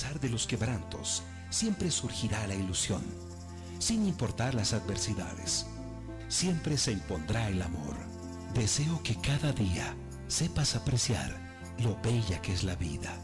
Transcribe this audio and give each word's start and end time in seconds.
pesar 0.00 0.18
de 0.18 0.30
los 0.30 0.46
quebrantos, 0.46 1.22
siempre 1.50 1.90
surgirá 1.90 2.46
la 2.46 2.54
ilusión. 2.54 3.02
Sin 3.78 4.06
importar 4.06 4.54
las 4.54 4.72
adversidades, 4.72 5.66
siempre 6.26 6.78
se 6.78 6.92
impondrá 6.92 7.48
el 7.48 7.60
amor. 7.60 7.96
Deseo 8.54 9.02
que 9.02 9.20
cada 9.20 9.52
día 9.52 9.94
sepas 10.26 10.74
apreciar 10.74 11.38
lo 11.80 12.00
bella 12.00 12.40
que 12.40 12.54
es 12.54 12.64
la 12.64 12.76
vida. 12.76 13.14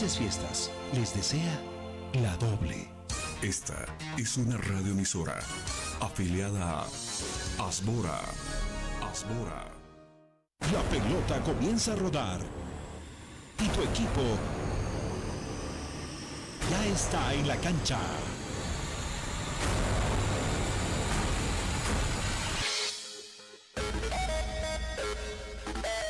Felices 0.00 0.18
fiestas. 0.18 0.70
Les 0.94 1.14
desea 1.14 1.60
la 2.22 2.34
doble. 2.38 2.88
Esta 3.42 3.84
es 4.16 4.38
una 4.38 4.56
radioemisora 4.56 5.38
afiliada 6.00 6.80
a 6.80 6.86
Asbora. 7.58 8.18
Asbora. 9.02 9.66
La 10.72 10.80
pelota 10.88 11.42
comienza 11.42 11.92
a 11.92 11.96
rodar. 11.96 12.40
Y 13.58 13.68
tu 13.68 13.82
equipo 13.82 14.22
ya 16.70 16.86
está 16.86 17.34
en 17.34 17.46
la 17.46 17.56
cancha. 17.56 18.00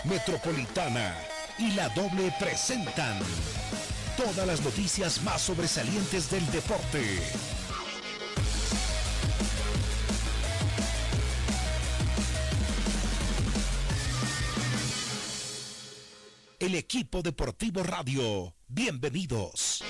Metropolitana 0.04 1.16
y 1.58 1.72
la 1.72 1.88
doble 1.88 2.32
presentan 2.38 3.18
todas 4.20 4.46
las 4.46 4.62
noticias 4.62 5.22
más 5.22 5.40
sobresalientes 5.40 6.30
del 6.30 6.44
deporte. 6.50 7.20
El 16.58 16.74
equipo 16.74 17.22
deportivo 17.22 17.82
radio, 17.82 18.54
bienvenidos. 18.68 19.82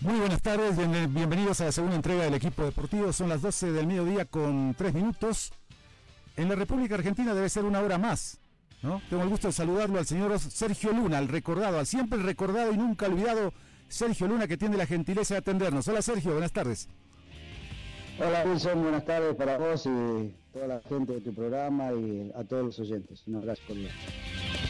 Muy 0.00 0.18
buenas 0.18 0.40
tardes, 0.40 0.76
bien- 0.76 1.12
bienvenidos 1.12 1.60
a 1.60 1.66
la 1.66 1.72
segunda 1.72 1.96
entrega 1.96 2.24
del 2.24 2.34
equipo 2.34 2.64
deportivo. 2.64 3.12
Son 3.12 3.28
las 3.28 3.42
12 3.42 3.70
del 3.72 3.86
mediodía 3.86 4.24
con 4.24 4.74
3 4.76 4.94
minutos. 4.94 5.52
En 6.36 6.48
la 6.48 6.54
República 6.54 6.94
Argentina 6.94 7.34
debe 7.34 7.48
ser 7.48 7.64
una 7.64 7.80
hora 7.80 7.98
más. 7.98 8.38
¿no? 8.82 9.02
Tengo 9.10 9.22
el 9.24 9.28
gusto 9.28 9.48
de 9.48 9.52
saludarlo 9.52 9.98
al 9.98 10.06
señor 10.06 10.38
Sergio 10.38 10.92
Luna, 10.92 11.18
al 11.18 11.28
recordado, 11.28 11.78
al 11.78 11.86
siempre 11.86 12.18
recordado 12.22 12.72
y 12.72 12.78
nunca 12.78 13.06
olvidado 13.06 13.52
Sergio 13.88 14.26
Luna, 14.26 14.48
que 14.48 14.56
tiene 14.56 14.78
la 14.78 14.86
gentileza 14.86 15.34
de 15.34 15.38
atendernos. 15.40 15.86
Hola 15.86 16.00
Sergio, 16.00 16.32
buenas 16.32 16.52
tardes. 16.52 16.88
Hola 18.18 18.42
Wilson, 18.46 18.82
buenas 18.82 19.04
tardes 19.04 19.34
para 19.36 19.58
vos 19.58 19.84
y 19.84 20.34
toda 20.52 20.66
la 20.66 20.80
gente 20.88 21.12
de 21.12 21.20
tu 21.20 21.34
programa 21.34 21.92
y 21.92 22.32
a 22.34 22.42
todos 22.44 22.64
los 22.64 22.78
oyentes. 22.78 23.22
Un 23.26 23.36
abrazo 23.36 23.60
cordial. 23.66 23.92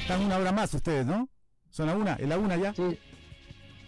Están 0.03 0.23
una 0.23 0.39
hora 0.39 0.51
más 0.51 0.75
ustedes, 0.75 1.07
¿no? 1.07 1.29
Son 1.71 1.87
la 1.87 1.95
una, 1.97 2.15
¿es 2.15 2.29
la 2.29 2.37
una 2.37 2.57
ya? 2.57 2.75
Sí, 2.75 2.99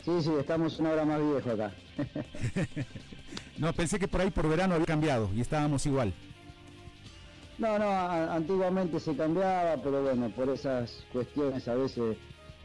sí, 0.04 0.10
sí, 0.22 0.30
estamos 0.38 0.78
una 0.78 0.90
hora 0.90 1.04
más 1.04 1.20
viejo 1.20 1.50
acá. 1.50 1.72
No, 3.58 3.72
pensé 3.72 3.98
que 3.98 4.08
por 4.08 4.20
ahí 4.20 4.30
por 4.30 4.48
verano 4.48 4.74
había 4.74 4.86
cambiado 4.86 5.30
y 5.36 5.40
estábamos 5.40 5.84
igual. 5.86 6.12
No, 7.58 7.78
no, 7.78 7.84
a- 7.84 8.34
antiguamente 8.34 8.98
se 8.98 9.14
cambiaba, 9.14 9.76
pero 9.76 10.02
bueno, 10.02 10.30
por 10.30 10.48
esas 10.48 11.04
cuestiones 11.12 11.68
a 11.68 11.74
veces 11.74 12.16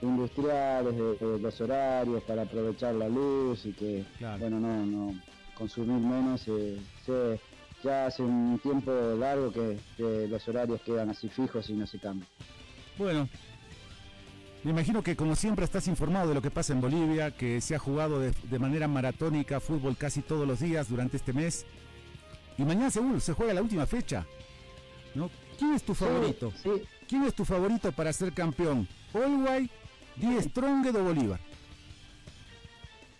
industriales, 0.02 0.96
de, 0.96 1.16
de 1.28 1.40
los 1.40 1.62
horarios 1.62 2.24
para 2.24 2.44
aprovechar 2.44 2.96
la 2.96 3.08
luz 3.10 3.66
y 3.66 3.74
que, 3.74 4.06
Claro. 4.18 4.40
bueno, 4.40 4.60
no, 4.60 4.86
no 4.86 5.14
consumir 5.56 6.00
menos, 6.00 6.44
eh, 6.48 6.80
se- 7.06 7.40
ya 7.84 8.08
hace 8.08 8.24
un 8.24 8.58
tiempo 8.64 8.92
largo 9.20 9.52
que, 9.52 9.78
que 9.98 10.28
los 10.28 10.48
horarios 10.48 10.82
quedan 10.82 11.10
así 11.12 11.30
fijos 11.30 11.70
y 11.70 11.74
no 11.74 11.86
se 11.86 12.00
cambian. 12.00 12.28
Bueno, 12.98 13.28
me 14.68 14.72
imagino 14.74 15.02
que 15.02 15.16
como 15.16 15.36
siempre 15.36 15.64
estás 15.66 15.88
informado 15.88 16.30
de 16.30 16.36
lo 16.36 16.42
que 16.42 16.52
pasa 16.52 16.74
en 16.74 16.82
Bolivia, 16.82 17.32
que 17.32 17.62
se 17.62 17.74
ha 17.76 17.80
jugado 17.80 18.20
de, 18.20 18.32
de 18.32 18.60
manera 18.60 18.88
maratónica 18.88 19.60
fútbol 19.60 19.96
casi 19.98 20.22
todos 20.22 20.48
los 20.48 20.60
días 20.60 20.90
durante 20.90 21.18
este 21.18 21.32
mes. 21.34 21.66
Y 22.58 22.64
mañana 22.64 22.90
seguro 22.92 23.20
se 23.20 23.34
juega 23.34 23.54
la 23.54 23.62
última 23.62 23.86
fecha. 23.86 24.26
¿no? 25.16 25.30
¿Quién 25.58 25.74
es 25.74 25.84
tu 25.84 25.94
favorito? 25.96 26.52
Sí, 26.62 26.70
sí, 26.76 26.84
¿Quién 27.08 27.24
es 27.24 27.34
tu 27.34 27.46
favorito 27.46 27.92
para 27.92 28.12
ser 28.12 28.34
campeón? 28.34 28.88
¿Olway, 29.14 29.70
Die 30.18 30.42
Stronged 30.44 30.96
o 30.96 31.04
Bolívar? 31.04 31.40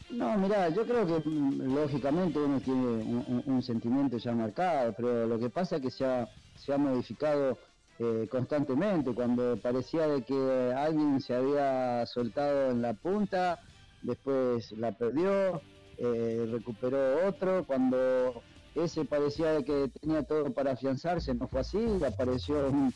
No, 0.10 0.38
mira, 0.38 0.70
yo 0.70 0.86
creo 0.86 1.06
que 1.06 1.30
mm, 1.30 1.76
lógicamente 1.76 2.40
uno 2.40 2.60
tiene 2.62 2.80
un, 2.80 3.26
un- 3.28 3.44
un 3.46 3.62
sentimiento 3.64 4.18
ya 4.18 4.32
marcado, 4.34 4.94
pero 4.96 5.28
lo 5.28 5.38
que 5.40 5.50
pasa 5.50 5.78
es 5.78 5.82
que 5.82 5.92
se 5.92 6.06
ha, 6.06 6.28
se 6.56 6.74
ha 6.74 6.78
modificado 6.78 7.58
eh, 8.00 8.28
constantemente. 8.30 9.14
Cuando 9.14 9.58
parecía 9.58 10.08
de 10.08 10.24
que 10.24 10.74
alguien 10.76 11.20
se 11.20 11.36
había 11.36 12.06
soltado 12.06 12.72
en 12.72 12.82
la 12.82 12.94
punta, 12.94 13.60
después 14.02 14.72
la 14.74 14.92
perdió, 14.92 15.62
eh, 15.98 16.48
recuperó 16.52 17.28
otro. 17.28 17.66
Cuando 17.66 18.42
ese 18.76 19.06
parecía 19.06 19.52
de 19.54 19.64
que 19.64 19.92
tenía 20.00 20.24
todo 20.24 20.52
para 20.54 20.74
afianzarse, 20.74 21.34
no 21.34 21.48
fue 21.48 21.62
así, 21.62 21.80
apareció 22.06 22.70
un, 22.70 22.94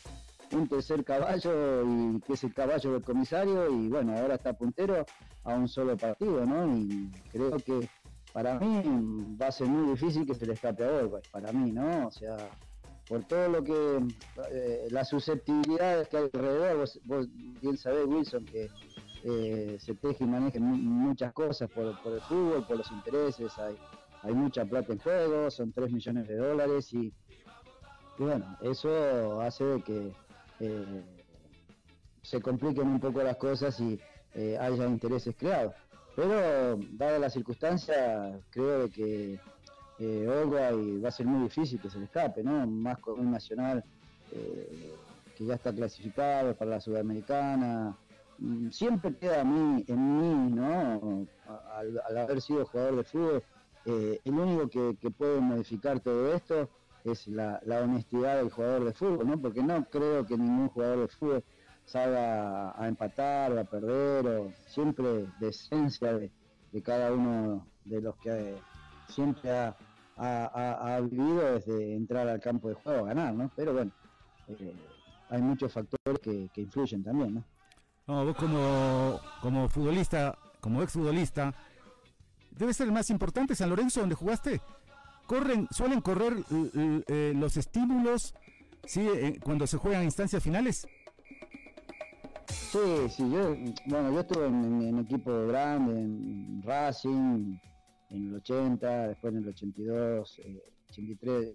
tercer 0.68 1.02
caballo 1.02 1.82
y 1.82 2.20
que 2.20 2.34
es 2.34 2.44
el 2.44 2.52
caballo 2.52 2.92
del 2.92 3.02
comisario 3.02 3.70
y 3.70 3.88
bueno, 3.88 4.16
ahora 4.16 4.34
está 4.34 4.52
puntero 4.52 5.06
a 5.44 5.54
un 5.54 5.66
solo 5.66 5.96
partido, 5.96 6.44
¿no? 6.44 6.76
Y 6.76 7.10
creo 7.30 7.56
que 7.56 7.88
para 8.34 8.58
mí 8.60 9.36
va 9.40 9.46
a 9.46 9.52
ser 9.52 9.66
muy 9.66 9.90
difícil 9.90 10.26
que 10.26 10.34
se 10.34 10.46
le 10.46 10.52
escape 10.52 10.84
a 10.84 10.92
Uruguay, 10.92 11.22
para 11.30 11.52
mí, 11.52 11.72
¿no? 11.72 12.06
O 12.06 12.10
sea, 12.10 12.36
por 13.12 13.22
todo 13.26 13.46
lo 13.46 13.62
que, 13.62 14.00
eh, 14.52 14.88
las 14.90 15.10
susceptibilidades 15.10 16.08
que 16.08 16.16
hay 16.16 16.30
alrededor, 16.32 16.78
vos, 16.78 16.98
vos 17.04 17.28
bien 17.60 17.76
sabés, 17.76 18.06
Wilson, 18.06 18.48
que 18.50 18.70
eh, 19.22 19.76
se 19.78 19.94
teje 19.96 20.24
y 20.24 20.26
maneja 20.26 20.58
mu- 20.58 20.78
muchas 20.78 21.30
cosas 21.34 21.68
por, 21.70 21.88
el 21.88 22.22
fútbol, 22.22 22.64
por 22.64 22.78
los 22.78 22.90
intereses, 22.90 23.58
hay, 23.58 23.76
hay 24.22 24.32
mucha 24.32 24.64
plata 24.64 24.94
en 24.94 24.98
juego, 24.98 25.50
son 25.50 25.70
3 25.74 25.92
millones 25.92 26.26
de 26.26 26.36
dólares 26.36 26.90
y, 26.94 27.12
bueno, 28.16 28.56
eso 28.62 29.42
hace 29.42 29.62
de 29.62 29.82
que 29.82 30.14
eh, 30.60 31.04
se 32.22 32.40
compliquen 32.40 32.88
un 32.88 32.98
poco 32.98 33.22
las 33.22 33.36
cosas 33.36 33.78
y 33.78 34.00
haya 34.58 34.86
intereses 34.86 35.34
creados. 35.36 35.74
Pero, 36.16 36.78
dada 36.92 37.18
la 37.18 37.28
circunstancia, 37.28 38.40
creo 38.48 38.84
de 38.84 38.90
que 38.90 39.38
eh, 40.04 40.26
Uruguay 40.26 40.98
va 40.98 41.08
a 41.10 41.12
ser 41.12 41.26
muy 41.26 41.44
difícil 41.44 41.80
que 41.80 41.88
se 41.88 41.98
le 41.98 42.06
escape, 42.06 42.42
¿no? 42.42 42.66
Más 42.66 42.98
con 42.98 43.20
un 43.20 43.30
nacional 43.30 43.84
eh, 44.32 44.96
que 45.36 45.44
ya 45.44 45.54
está 45.54 45.72
clasificado 45.72 46.56
para 46.56 46.72
la 46.72 46.80
Sudamericana. 46.80 47.96
Mm, 48.38 48.70
Siempre 48.70 49.14
queda 49.14 49.42
a 49.42 49.44
mí, 49.44 49.84
en 49.86 50.18
mí, 50.18 50.50
¿no? 50.56 51.26
Al, 51.76 52.18
haber 52.18 52.40
sido 52.40 52.66
jugador 52.66 52.96
de 52.96 53.04
fútbol, 53.04 53.44
eh, 53.84 54.20
el 54.24 54.34
único 54.34 54.68
que, 54.68 55.10
puede 55.10 55.40
modificar 55.40 56.00
todo 56.00 56.34
esto 56.34 56.68
es 57.04 57.28
la, 57.28 57.60
honestidad 57.66 58.38
del 58.38 58.50
jugador 58.50 58.84
de 58.84 58.92
fútbol, 58.94 59.28
¿no? 59.28 59.40
Porque 59.40 59.62
no 59.62 59.84
creo 59.84 60.26
que 60.26 60.36
ningún 60.36 60.68
jugador 60.68 61.00
de 61.00 61.08
fútbol 61.08 61.44
salga 61.84 62.72
a 62.80 62.88
empatar 62.88 63.56
a 63.56 63.64
perder, 63.64 64.26
o 64.26 64.52
siempre 64.66 65.26
de 65.38 65.48
esencia 65.48 66.12
de, 66.14 66.32
de 66.72 66.82
cada 66.82 67.12
uno 67.12 67.66
de 67.84 68.00
los 68.00 68.16
que 68.16 68.30
eh, 68.30 68.54
siempre 69.08 69.50
ha, 69.50 69.76
ha- 70.16 70.50
ha- 70.54 70.96
ha 70.96 71.00
vivido 71.00 71.54
desde 71.54 71.94
entrar 71.94 72.28
al 72.28 72.40
campo 72.40 72.68
de 72.68 72.74
juego 72.74 73.04
a 73.04 73.08
ganar, 73.08 73.34
¿no? 73.34 73.50
Pero 73.56 73.72
bueno, 73.72 73.90
eh, 74.48 74.74
hay 75.30 75.40
muchos 75.42 75.72
factores 75.72 76.18
que, 76.20 76.48
que 76.52 76.60
influyen 76.62 77.02
también, 77.02 77.34
¿no? 77.34 77.44
No, 78.06 78.24
vos 78.26 78.36
como, 78.36 79.20
como 79.40 79.68
futbolista, 79.68 80.36
como 80.60 80.82
exfutbolista, 80.82 81.54
debe 82.50 82.74
ser 82.74 82.86
el 82.88 82.92
más 82.92 83.08
importante 83.10 83.54
San 83.54 83.70
Lorenzo 83.70 84.00
donde 84.00 84.14
jugaste. 84.16 84.60
Corren, 85.26 85.68
suelen 85.70 86.00
correr 86.00 86.34
eh, 87.06 87.32
los 87.36 87.56
estímulos, 87.56 88.34
sí, 88.84 89.00
eh, 89.00 89.38
cuando 89.42 89.66
se 89.66 89.78
juegan 89.78 90.02
instancias 90.02 90.42
finales. 90.42 90.86
Sí, 92.48 92.78
sí, 93.08 93.30
yo, 93.30 93.54
bueno, 93.86 94.12
yo 94.12 94.20
estuve 94.20 94.46
en, 94.46 94.82
en, 94.82 94.98
equipo 94.98 95.46
grande, 95.46 95.92
en 96.00 96.62
Racing, 96.64 97.56
en 98.12 98.28
el 98.28 98.34
80, 98.36 99.08
después 99.08 99.34
en 99.34 99.42
el 99.42 99.48
82, 99.48 100.40
83, 100.90 101.54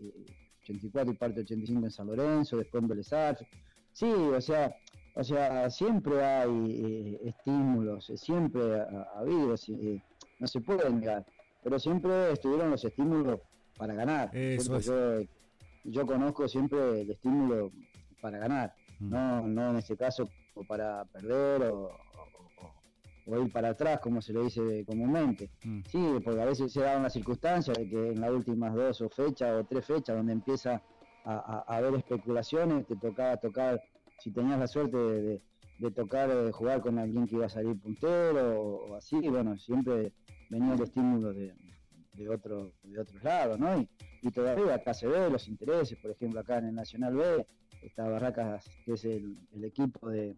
84 0.64 1.12
y 1.12 1.16
parte 1.16 1.36
del 1.36 1.46
85 1.46 1.86
en 1.86 1.92
San 1.92 2.08
Lorenzo, 2.08 2.58
después 2.58 2.84
en 2.84 2.90
Vélez 2.90 3.10
Sí, 3.94 4.06
o 4.06 4.42
sea, 4.42 4.76
o 5.16 5.24
sea, 5.24 5.70
siempre 5.70 6.24
hay 6.24 6.50
eh, 6.52 7.30
estímulos, 7.30 8.10
eh, 8.10 8.18
siempre 8.18 8.82
ha, 8.82 9.20
habido, 9.20 9.56
eh, 9.56 10.02
no 10.40 10.48
se 10.48 10.62
puede 10.62 10.90
negar, 10.92 11.26
pero 11.64 11.80
siempre 11.80 12.32
estuvieron 12.34 12.70
los 12.72 12.84
estímulos 12.84 13.40
para 13.78 13.94
ganar. 13.96 14.32
yo, 14.34 15.22
yo 15.84 16.06
conozco 16.06 16.48
siempre 16.48 17.02
el 17.02 17.10
estímulo 17.10 17.72
para 18.22 18.38
ganar, 18.38 18.76
mm. 19.00 19.10
no, 19.10 19.48
no 19.48 19.70
en 19.72 19.78
este 19.78 19.96
caso 19.96 20.30
para 20.68 21.06
perder 21.06 21.64
o, 21.72 21.92
o 23.28 23.42
ir 23.42 23.52
para 23.52 23.70
atrás, 23.70 24.00
como 24.00 24.22
se 24.22 24.34
le 24.34 24.44
dice 24.44 24.86
comúnmente. 24.86 25.52
Mm. 25.64 25.82
Sí, 25.90 26.08
porque 26.24 26.42
a 26.42 26.46
veces 26.46 26.72
se 26.72 26.82
da 26.82 26.98
una 26.98 27.10
circunstancia 27.10 27.74
de 27.74 27.88
que 27.88 28.10
en 28.12 28.22
las 28.22 28.32
últimas 28.32 28.74
dos 28.74 29.02
o 29.02 29.10
fechas 29.10 29.52
o 29.54 29.66
tres 29.66 29.86
fechas 29.86 30.16
donde 30.16 30.34
empieza 30.34 30.82
a, 31.26 31.66
haber 31.68 31.96
especulaciones, 31.96 32.88
te 32.88 32.96
tocaba 32.96 33.36
tocar, 33.36 33.84
si 34.20 34.32
tenías 34.32 34.58
la 34.58 34.68
suerte 34.68 34.98
de, 34.98 35.92
tocar, 35.92 36.34
de 36.34 36.52
jugar 36.54 36.80
con 36.80 36.98
alguien 36.98 37.28
que 37.28 37.36
iba 37.36 37.48
a 37.48 37.50
salir 37.50 37.78
puntero 37.78 38.62
o, 38.62 38.96
así, 38.96 39.20
bueno, 39.28 39.58
siempre 39.58 40.14
venía 40.50 40.74
el 40.74 40.82
estímulo 40.82 41.34
de, 41.34 41.54
otro, 42.30 42.72
de 42.82 43.00
otros 43.00 43.22
lados, 43.24 43.60
¿no? 43.60 43.86
Y, 44.22 44.32
todavía 44.32 44.76
acá 44.76 44.94
se 44.94 45.08
ve 45.08 45.30
los 45.30 45.50
intereses, 45.50 45.98
por 45.98 46.12
ejemplo, 46.12 46.40
acá 46.40 46.60
en 46.60 46.68
el 46.68 46.76
Nacional 46.76 47.16
B, 47.16 47.46
está 47.82 48.08
Barracas, 48.08 48.66
que 48.86 48.94
es 48.94 49.04
el, 49.04 49.38
el 49.52 49.66
equipo 49.66 50.10
de, 50.10 50.36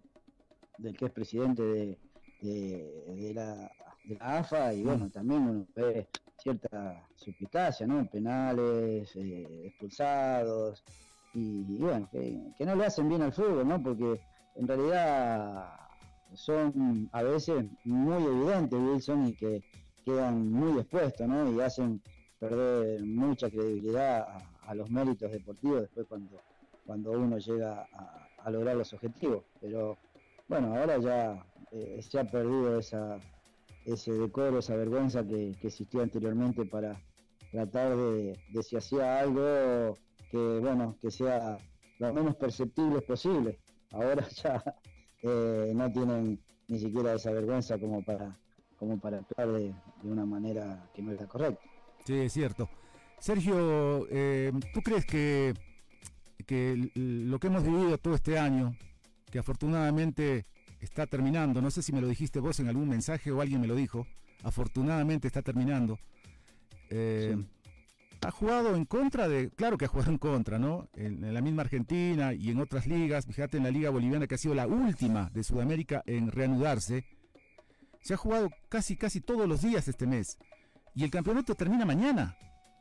del 0.80 0.98
que 0.98 1.06
es 1.06 1.12
presidente 1.12 1.62
de 1.62 2.00
de, 2.42 3.32
la, 3.34 3.72
de 4.04 4.16
la 4.16 4.40
AFA 4.40 4.74
y 4.74 4.84
bueno, 4.84 5.10
también 5.10 5.42
uno 5.42 5.68
ve 5.76 6.08
cierta 6.38 7.08
suplicacia, 7.16 7.86
¿no? 7.86 8.10
Penales, 8.10 9.16
eh, 9.16 9.68
expulsados 9.68 10.84
y, 11.34 11.78
bueno, 11.78 12.08
que, 12.12 12.54
no 12.60 12.76
le 12.76 12.86
hacen 12.86 13.10
bien 13.10 13.22
al 13.22 13.34
fútbol, 13.34 13.68
¿no? 13.68 13.82
Porque 13.82 14.20
en 14.56 14.68
realidad 14.68 15.70
son 16.34 17.10
a 17.12 17.24
veces 17.24 17.66
muy 17.84 18.24
evidentes, 18.24 18.80
Wilson, 18.80 19.28
y 19.28 19.34
que 19.34 19.64
quedan 20.06 20.52
muy 20.52 20.80
expuestos, 20.80 21.28
¿no? 21.28 21.52
Y 21.52 21.60
hacen 21.60 22.02
perder 22.40 23.04
mucha 23.04 23.50
credibilidad 23.50 24.28
a, 24.66 24.76
los 24.76 24.90
méritos 24.90 25.32
deportivos 25.32 25.82
después 25.82 26.06
cuando, 26.08 26.40
cuando 26.86 27.12
uno 27.12 27.40
llega 27.40 27.88
a 28.38 28.52
lograr 28.52 28.76
los 28.76 28.94
objetivos. 28.94 29.44
Pero 29.60 29.98
bueno, 30.48 30.76
ahora 30.76 30.98
ya 31.00 31.44
eh, 31.72 32.02
se 32.02 32.20
ha 32.20 32.24
perdido 32.24 32.80
esa, 32.80 33.20
ese 33.86 34.12
decoro, 34.14 34.60
esa 34.60 34.76
vergüenza 34.76 35.26
que, 35.26 35.52
existía 35.62 36.04
anteriormente 36.04 36.66
para 36.66 37.00
tratar 37.52 37.96
de, 37.96 38.36
si 38.64 38.76
hacía 38.76 39.20
algo 39.20 39.98
que, 40.32 40.38
bueno, 40.60 40.98
que 41.02 41.12
sea 41.12 41.58
lo 42.00 42.14
menos 42.14 42.36
perceptible 42.36 43.02
posible. 43.02 43.60
Ahora 43.92 44.28
ya 44.44 44.64
eh, 45.22 45.72
no 45.76 45.92
tienen 45.92 46.40
ni 46.68 46.80
siquiera 46.80 47.14
esa 47.14 47.32
vergüenza 47.32 47.78
como 47.78 48.04
para, 48.04 48.38
como 48.78 49.00
para 49.00 49.20
actuar 49.20 49.52
de, 49.52 49.74
una 50.04 50.26
manera 50.26 50.90
que 50.94 51.02
no 51.02 51.12
es 51.12 51.20
la 51.20 51.28
correcta. 51.28 51.62
Sí, 52.06 52.16
es 52.16 52.34
cierto. 52.34 52.70
Sergio, 53.20 54.08
eh, 54.10 54.52
¿tú 54.74 54.82
crees 54.82 55.06
que, 55.06 55.54
que 56.46 56.90
lo 56.96 57.38
que 57.40 57.48
hemos 57.48 57.64
vivido 57.64 57.98
todo 57.98 58.16
este 58.16 58.40
año, 58.40 58.72
que 59.30 59.40
afortunadamente 59.40 60.46
está 60.82 61.08
terminando. 61.08 61.62
No 61.62 61.72
sé 61.72 61.82
si 61.82 61.92
me 61.92 62.02
lo 62.02 62.08
dijiste 62.08 62.40
vos 62.40 62.60
en 62.60 62.68
algún 62.68 62.90
mensaje 62.90 63.32
o 63.32 63.42
alguien 63.42 63.62
me 63.62 63.68
lo 63.68 63.76
dijo. 63.76 64.08
Afortunadamente 64.44 65.28
está 65.28 65.42
terminando. 65.42 66.00
Eh, 66.90 67.38
ha 68.22 68.32
jugado 68.32 68.76
en 68.76 68.86
contra 68.86 69.28
de, 69.28 69.50
claro 69.50 69.78
que 69.78 69.86
ha 69.86 69.88
jugado 69.88 70.12
en 70.12 70.18
contra, 70.18 70.60
¿no? 70.60 70.90
En, 70.96 71.34
la 71.34 71.42
misma 71.42 71.62
Argentina 71.62 72.34
y 72.34 72.50
en 72.50 72.60
otras 72.60 72.86
ligas, 72.88 73.26
fíjate 73.26 73.58
en 73.58 73.64
la 73.64 73.72
liga 73.72 73.90
boliviana 73.90 74.28
que 74.28 74.36
ha 74.36 74.38
sido 74.38 74.56
la 74.56 74.68
última 74.68 75.30
de 75.34 75.44
Sudamérica 75.44 76.04
en 76.06 76.32
reanudarse, 76.32 77.06
se 78.02 78.14
ha 78.14 78.18
jugado 78.18 78.50
casi, 78.70 78.96
casi 78.96 79.22
todos 79.22 79.48
los 79.48 79.62
días 79.62 79.88
este 79.88 80.08
mes. 80.08 80.38
Y 80.96 81.04
el 81.04 81.12
campeonato 81.12 81.56
termina 81.56 81.86
mañana. 81.86 82.36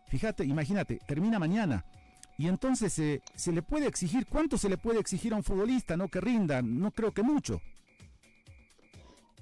Fíjate, 0.09 0.45
imagínate, 0.45 0.99
termina 1.07 1.39
mañana. 1.39 1.85
Y 2.37 2.49
entonces 2.49 2.99
eh, 2.99 3.21
se 3.35 3.53
le 3.53 3.63
puede 3.63 3.87
exigir, 3.87 4.27
¿cuánto 4.27 4.59
se 4.59 4.69
le 4.69 4.79
puede 4.79 5.01
exigir 5.01 5.33
a 5.33 5.37
un 5.37 5.45
futbolista, 5.45 5.97
no 5.97 6.09
que 6.09 6.21
rinda? 6.21 6.63
No 6.63 6.91
creo 6.93 7.13
que 7.13 7.23
mucho. 7.23 7.61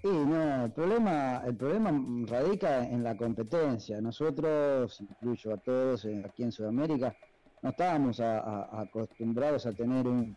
Sí, 0.06 0.12
no, 0.12 0.66
el 0.66 0.70
problema, 0.70 1.42
el 1.44 1.56
problema 1.56 1.90
radica 2.28 2.84
en 2.84 3.02
la 3.02 3.16
competencia. 3.16 4.00
Nosotros, 4.00 5.00
incluyo 5.00 5.54
a 5.54 5.56
todos 5.56 6.04
eh, 6.04 6.22
aquí 6.24 6.44
en 6.44 6.52
Sudamérica, 6.52 7.16
no 7.60 7.70
estábamos 7.70 8.20
acostumbrados 8.20 9.66
a 9.66 9.72
tener 9.72 10.06
un, 10.06 10.36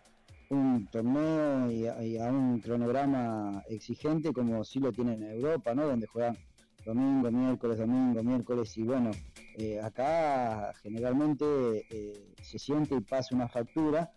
torneo 0.92 1.70
y 1.72 2.18
a, 2.18 2.32
un 2.32 2.60
cronograma 2.62 3.62
exigente 3.70 4.34
como 4.34 4.64
sí 4.64 4.80
lo 4.80 4.92
tienen 4.92 5.22
en 5.22 5.34
Europa, 5.34 5.76
¿no? 5.76 5.86
Donde 5.86 6.08
juegan 6.08 6.36
domingo, 6.84 7.30
miércoles, 7.30 7.78
domingo, 7.78 8.24
miércoles 8.24 8.76
y 8.76 8.82
bueno, 8.82 9.12
eh, 9.56 9.80
acá 9.80 10.74
generalmente 10.82 11.46
eh, 11.92 12.34
se 12.42 12.58
siente 12.58 12.96
y 12.96 13.02
pasa 13.02 13.36
una 13.36 13.48
factura 13.48 14.12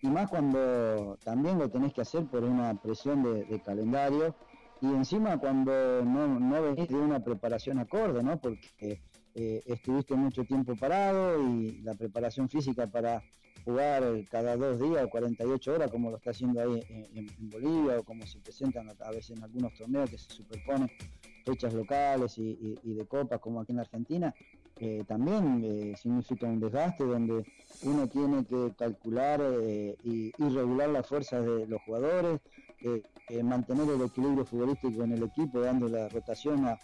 y 0.00 0.08
más 0.08 0.30
cuando 0.30 1.18
también 1.22 1.58
lo 1.58 1.68
tenés 1.68 1.92
que 1.92 2.00
hacer 2.00 2.24
por 2.24 2.42
una 2.42 2.74
presión 2.80 3.22
de 3.22 3.60
calendario 3.60 4.34
y 4.80 4.86
encima 4.86 5.38
cuando 5.38 6.04
no, 6.04 6.38
no 6.38 6.62
venís 6.62 6.88
de 6.88 6.96
una 6.96 7.20
preparación 7.20 7.78
acorde, 7.78 8.22
¿no? 8.22 8.40
Porque 8.40 9.00
eh, 9.34 9.62
estuviste 9.66 10.14
mucho 10.14 10.44
tiempo 10.44 10.76
parado 10.76 11.42
y 11.42 11.80
la 11.82 11.94
preparación 11.94 12.48
física 12.48 12.86
para 12.86 13.22
jugar 13.64 14.04
cada 14.30 14.56
dos 14.56 14.78
días 14.78 15.04
o 15.04 15.10
48 15.10 15.72
horas, 15.72 15.90
como 15.90 16.10
lo 16.10 16.18
está 16.18 16.30
haciendo 16.30 16.60
ahí 16.60 16.82
en, 16.88 17.50
Bolivia, 17.50 17.98
o 17.98 18.04
como 18.04 18.26
se 18.26 18.38
presentan 18.38 18.88
a, 19.00 19.10
veces 19.10 19.36
en 19.36 19.42
algunos 19.42 19.74
torneos 19.74 20.10
que 20.10 20.18
se 20.18 20.30
superponen 20.30 20.90
fechas 21.44 21.74
locales 21.74 22.38
y, 22.38 22.76
de 22.84 23.06
copas, 23.06 23.40
como 23.40 23.60
aquí 23.60 23.72
en 23.72 23.80
Argentina, 23.80 24.34
eh, 24.76 25.02
también 25.06 25.62
eh, 25.64 25.94
significa 25.96 26.46
un 26.46 26.60
desgaste 26.60 27.04
donde 27.04 27.44
uno 27.82 28.08
tiene 28.08 28.44
que 28.44 28.72
calcular 28.76 29.40
y, 30.04 30.32
y, 30.36 30.48
regular 30.48 30.90
las 30.90 31.06
fuerzas 31.06 31.44
de 31.44 31.66
los 31.66 31.80
jugadores, 31.82 32.40
mantener 33.42 33.88
el 33.88 34.02
equilibrio 34.02 34.44
futbolístico 34.44 35.02
en 35.02 35.12
el 35.12 35.22
equipo, 35.22 35.60
dando 35.60 35.88
la 35.88 36.08
rotación 36.08 36.66
a, 36.66 36.78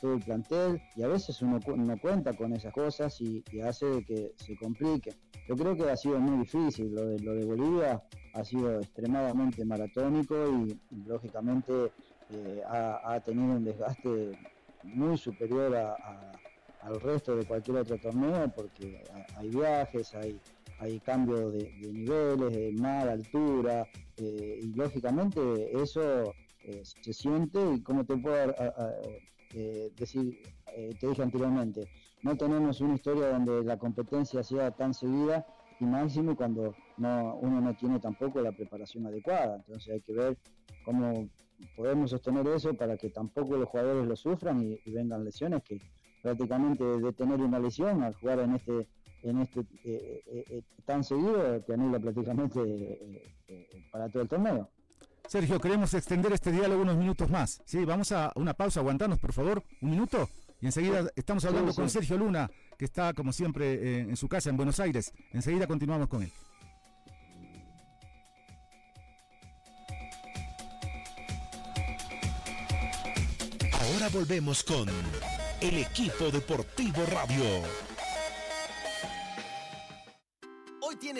todo 0.00 0.14
el 0.14 0.20
plantel 0.20 0.80
y 0.96 1.02
a 1.02 1.08
veces 1.08 1.42
uno 1.42 1.58
no 1.76 1.98
cuenta 1.98 2.32
con 2.34 2.52
esas 2.54 2.72
cosas 2.72 3.20
y, 3.20 3.42
hace 3.60 4.04
que 4.04 4.32
se 4.36 4.56
complique. 4.56 5.10
Yo 5.48 5.56
creo 5.56 5.76
que 5.76 5.90
ha 5.90 5.96
sido 5.96 6.18
muy 6.18 6.38
difícil, 6.38 6.94
lo 6.94 7.06
de, 7.06 7.18
lo 7.20 7.34
de 7.34 7.44
Bolivia 7.44 8.02
ha 8.34 8.44
sido 8.44 8.80
extremadamente 8.80 9.64
maratónico 9.64 10.34
y, 10.66 10.78
lógicamente 11.06 11.90
eh, 12.30 12.62
ha, 12.68 13.20
tenido 13.20 13.54
un 13.54 13.64
desgaste 13.64 14.38
muy 14.84 15.16
superior 15.16 15.74
al 15.74 17.00
resto 17.00 17.34
de 17.36 17.44
cualquier 17.44 17.78
otro 17.78 17.98
torneo 17.98 18.48
porque 18.54 19.02
hay 19.36 19.48
viajes, 19.48 20.14
hay 20.14 20.38
hay 20.78 21.00
cambio 21.00 21.50
de, 21.50 21.72
niveles, 21.80 22.52
de 22.52 22.72
mar, 22.72 23.08
altura, 23.08 23.86
eh, 24.16 24.60
y 24.62 24.72
lógicamente 24.74 25.40
eso 25.80 26.34
eh, 26.64 26.82
se 26.84 27.12
siente 27.12 27.58
y 27.74 27.82
como 27.82 28.04
te 28.04 28.16
puedo 28.16 28.54
eh, 29.54 29.90
decir, 29.96 30.40
te 31.00 31.08
dije 31.08 31.22
anteriormente, 31.22 31.88
no 32.22 32.36
tenemos 32.36 32.80
una 32.80 32.94
historia 32.94 33.30
donde 33.30 33.64
la 33.64 33.78
competencia 33.78 34.42
sea 34.42 34.70
tan 34.70 34.94
seguida 34.94 35.46
y 35.80 35.84
máximo 35.84 36.36
cuando 36.36 36.74
no, 36.96 37.36
uno 37.36 37.60
no 37.60 37.74
tiene 37.74 37.98
tampoco 37.98 38.40
la 38.40 38.52
preparación 38.52 39.06
adecuada, 39.06 39.56
entonces 39.56 39.94
hay 39.94 40.00
que 40.00 40.12
ver 40.12 40.38
cómo 40.84 41.28
podemos 41.76 42.10
sostener 42.10 42.46
eso 42.48 42.74
para 42.74 42.96
que 42.96 43.10
tampoco 43.10 43.56
los 43.56 43.68
jugadores 43.68 44.06
lo 44.06 44.16
sufran 44.16 44.62
y, 44.62 44.78
y 44.84 44.92
vengan 44.92 45.24
lesiones 45.24 45.62
que 45.62 45.80
prácticamente 46.22 46.84
de 46.84 47.12
tener 47.12 47.40
una 47.40 47.58
lesión 47.58 48.02
al 48.02 48.14
jugar 48.14 48.40
en 48.40 48.54
este 48.56 48.88
en 49.22 49.40
este 49.40 49.60
eh, 49.60 50.22
eh, 50.26 50.44
eh, 50.50 50.62
tan 50.84 51.04
seguido 51.04 51.64
que 51.64 51.72
anula 51.72 51.98
prácticamente 51.98 53.34
para 53.90 54.08
todo 54.08 54.22
el 54.22 54.28
torneo. 54.28 54.68
Sergio, 55.26 55.60
queremos 55.60 55.92
extender 55.92 56.32
este 56.32 56.50
diálogo 56.50 56.82
unos 56.82 56.96
minutos 56.96 57.28
más. 57.30 57.60
Sí, 57.66 57.84
vamos 57.84 58.12
a 58.12 58.32
una 58.36 58.54
pausa, 58.54 58.80
aguantanos 58.80 59.18
por 59.18 59.32
favor, 59.32 59.62
un 59.82 59.90
minuto. 59.90 60.28
Y 60.60 60.66
enseguida 60.66 61.08
estamos 61.14 61.44
hablando 61.44 61.74
con 61.74 61.88
Sergio 61.88 62.16
Luna, 62.16 62.50
que 62.76 62.84
está 62.84 63.12
como 63.12 63.32
siempre 63.32 64.00
en 64.00 64.16
su 64.16 64.28
casa 64.28 64.50
en 64.50 64.56
Buenos 64.56 64.80
Aires. 64.80 65.12
Enseguida 65.32 65.66
continuamos 65.66 66.08
con 66.08 66.22
él. 66.22 66.32
Ahora 73.72 74.08
volvemos 74.08 74.64
con 74.64 74.88
el 75.60 75.78
equipo 75.78 76.30
deportivo 76.30 77.04
radio. 77.10 77.87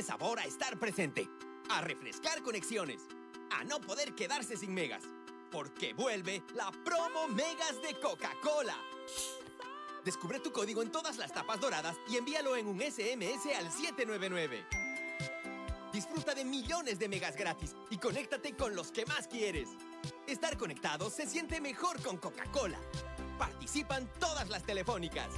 Sabor 0.08 0.40
a 0.40 0.44
estar 0.44 0.78
presente, 0.78 1.28
a 1.68 1.82
refrescar 1.82 2.42
conexiones, 2.42 3.02
a 3.50 3.62
no 3.64 3.78
poder 3.78 4.14
quedarse 4.14 4.56
sin 4.56 4.72
megas. 4.72 5.02
Porque 5.50 5.92
vuelve 5.92 6.42
la 6.54 6.72
promo 6.82 7.28
Megas 7.28 7.82
de 7.82 8.00
Coca-Cola. 8.00 8.74
Descubre 10.06 10.40
tu 10.40 10.50
código 10.50 10.80
en 10.80 10.90
todas 10.90 11.18
las 11.18 11.30
tapas 11.34 11.60
doradas 11.60 11.94
y 12.08 12.16
envíalo 12.16 12.56
en 12.56 12.68
un 12.68 12.80
SMS 12.80 13.54
al 13.54 13.70
799. 13.70 14.64
Disfruta 15.92 16.34
de 16.34 16.46
millones 16.46 16.98
de 16.98 17.08
megas 17.10 17.36
gratis 17.36 17.76
y 17.90 17.98
conéctate 17.98 18.56
con 18.56 18.74
los 18.74 18.90
que 18.90 19.04
más 19.04 19.28
quieres. 19.28 19.68
Estar 20.26 20.56
conectado 20.56 21.10
se 21.10 21.26
siente 21.26 21.60
mejor 21.60 22.00
con 22.00 22.16
Coca-Cola. 22.16 22.80
Participan 23.38 24.10
todas 24.18 24.48
las 24.48 24.64
telefónicas. 24.64 25.28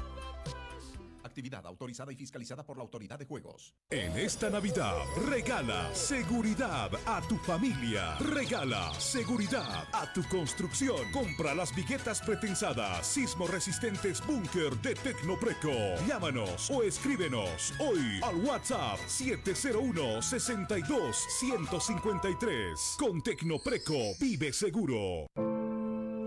Actividad 1.31 1.65
autorizada 1.65 2.11
y 2.13 2.17
fiscalizada 2.17 2.65
por 2.65 2.77
la 2.77 2.83
Autoridad 2.83 3.17
de 3.17 3.25
Juegos. 3.25 3.73
En 3.89 4.17
esta 4.17 4.51
Navidad, 4.51 4.97
regala 5.29 5.95
seguridad 5.95 6.91
a 7.07 7.23
tu 7.23 7.37
familia. 7.37 8.17
Regala 8.19 8.93
seguridad 8.95 9.87
a 9.93 10.13
tu 10.13 10.25
construcción. 10.25 11.13
Compra 11.13 11.55
las 11.55 11.73
viguetas 11.73 12.21
pretensadas, 12.21 13.07
sismo 13.07 13.47
resistentes 13.47 14.21
búnker 14.27 14.75
de 14.83 14.97
Tecnopreco. 14.97 15.71
Llámanos 16.09 16.69
o 16.69 16.83
escríbenos 16.83 17.75
hoy 17.79 18.21
al 18.25 18.35
WhatsApp 18.45 18.99
701 19.07 20.23
62 20.23 21.17
153. 21.39 22.97
Con 22.99 23.23
Tecnopreco, 23.23 24.17
vive 24.19 24.53
seguro. 24.53 25.27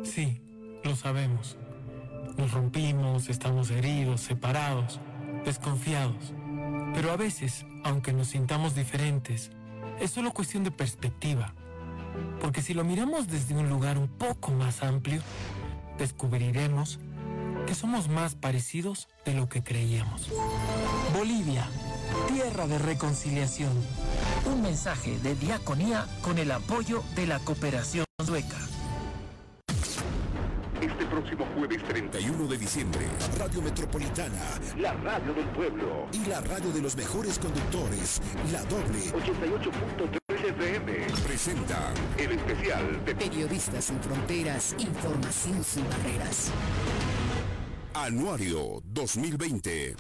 Sí, 0.06 0.42
lo 0.86 0.96
sabemos. 0.96 1.58
Nos 2.38 2.52
rompimos, 2.52 3.30
estamos 3.30 3.70
heridos, 3.70 4.22
separados, 4.22 5.00
desconfiados. 5.46 6.34
Pero 6.94 7.12
a 7.12 7.16
veces, 7.16 7.66
aunque 7.84 8.14
nos 8.14 8.30
sintamos 8.30 8.76
diferentes, 8.76 9.52
es 10.00 10.12
solo 10.12 10.34
cuestión 10.34 10.64
de 10.64 10.72
perspectiva. 10.72 11.54
Porque 12.42 12.62
si 12.62 12.74
lo 12.74 12.84
miramos 12.84 13.28
desde 13.28 13.56
un 13.56 13.70
lugar 13.70 13.98
un 13.98 14.08
poco 14.08 14.52
más 14.52 14.84
amplio, 14.84 15.22
descubriremos 15.98 17.00
que 17.68 17.76
somos 17.76 18.10
más 18.10 18.36
parecidos 18.36 19.08
de 19.26 19.34
lo 19.34 19.48
que 19.48 19.64
creíamos. 19.64 20.30
Bolivia, 21.16 21.68
tierra 22.28 22.68
de 22.68 22.80
reconciliación. 22.80 23.72
Un 24.52 24.62
mensaje 24.62 25.18
de 25.20 25.36
diaconía 25.36 26.08
con 26.22 26.38
el 26.38 26.52
apoyo 26.52 27.04
de 27.16 27.28
la 27.28 27.40
cooperación 27.40 28.06
sueca. 28.26 28.58
Este 30.84 31.06
próximo 31.06 31.46
jueves 31.56 31.82
31 31.82 32.46
de 32.46 32.58
diciembre, 32.58 33.08
Radio 33.40 33.62
Metropolitana, 33.62 34.60
la 34.78 34.92
radio 34.96 35.34
del 35.34 35.46
pueblo 35.52 36.08
y 36.12 36.26
la 36.26 36.42
radio 36.42 36.74
de 36.74 36.82
los 36.82 36.98
mejores 36.98 37.40
conductores, 37.40 38.22
la 38.52 38.62
doble 38.64 39.00
88.3 39.14 40.20
FM, 40.28 41.08
presenta 41.26 41.94
el 42.18 42.34
especial 42.34 43.06
de 43.06 43.16
Periodistas 43.16 43.86
sin 43.86 44.00
fronteras, 44.02 44.76
información 44.78 45.64
sin 45.64 45.90
barreras. 45.90 46.52
Anuario 47.94 48.82
2020. 48.84 49.96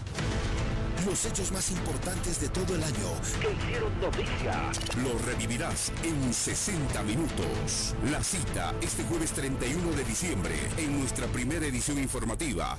Los 1.05 1.25
hechos 1.25 1.51
más 1.51 1.69
importantes 1.71 2.39
de 2.39 2.47
todo 2.49 2.75
el 2.75 2.83
año 2.83 2.93
que 3.41 3.51
hicieron 3.51 3.99
noticia. 3.99 4.71
Lo 5.03 5.17
revivirás 5.25 5.91
en 6.03 6.33
60 6.33 7.03
minutos. 7.03 7.95
La 8.09 8.23
cita 8.23 8.73
este 8.81 9.03
jueves 9.03 9.33
31 9.33 9.91
de 9.91 10.03
diciembre 10.05 10.55
en 10.77 10.99
nuestra 10.99 11.27
primera 11.27 11.65
edición 11.65 11.99
informativa. 11.99 12.77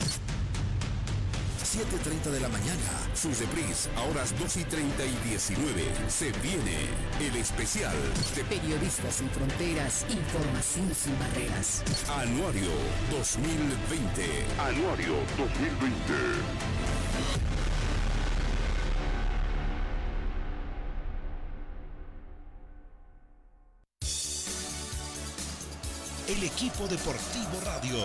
7.30 1.75 2.30
de 2.30 2.40
la 2.40 2.49
mañana. 2.49 2.80
Sus 3.14 3.40
reprise 3.40 3.90
a 3.97 4.02
horas 4.04 4.33
2 4.38 4.56
y 4.59 4.64
30 4.64 5.04
y 5.04 5.16
19. 5.30 5.83
Se 6.09 6.30
viene 6.40 6.87
el 7.21 7.35
especial 7.37 7.97
de 8.37 8.44
Periodistas 8.44 9.16
sin 9.16 9.28
Fronteras, 9.30 10.06
Información 10.09 10.94
sin 10.94 11.18
Barreras. 11.18 11.83
Anuario 12.09 12.71
2020. 13.11 14.47
Anuario 14.61 15.14
2020. 15.37 17.54
El 26.37 26.43
equipo 26.43 26.88
deportivo 26.88 27.61
radio. 27.64 27.97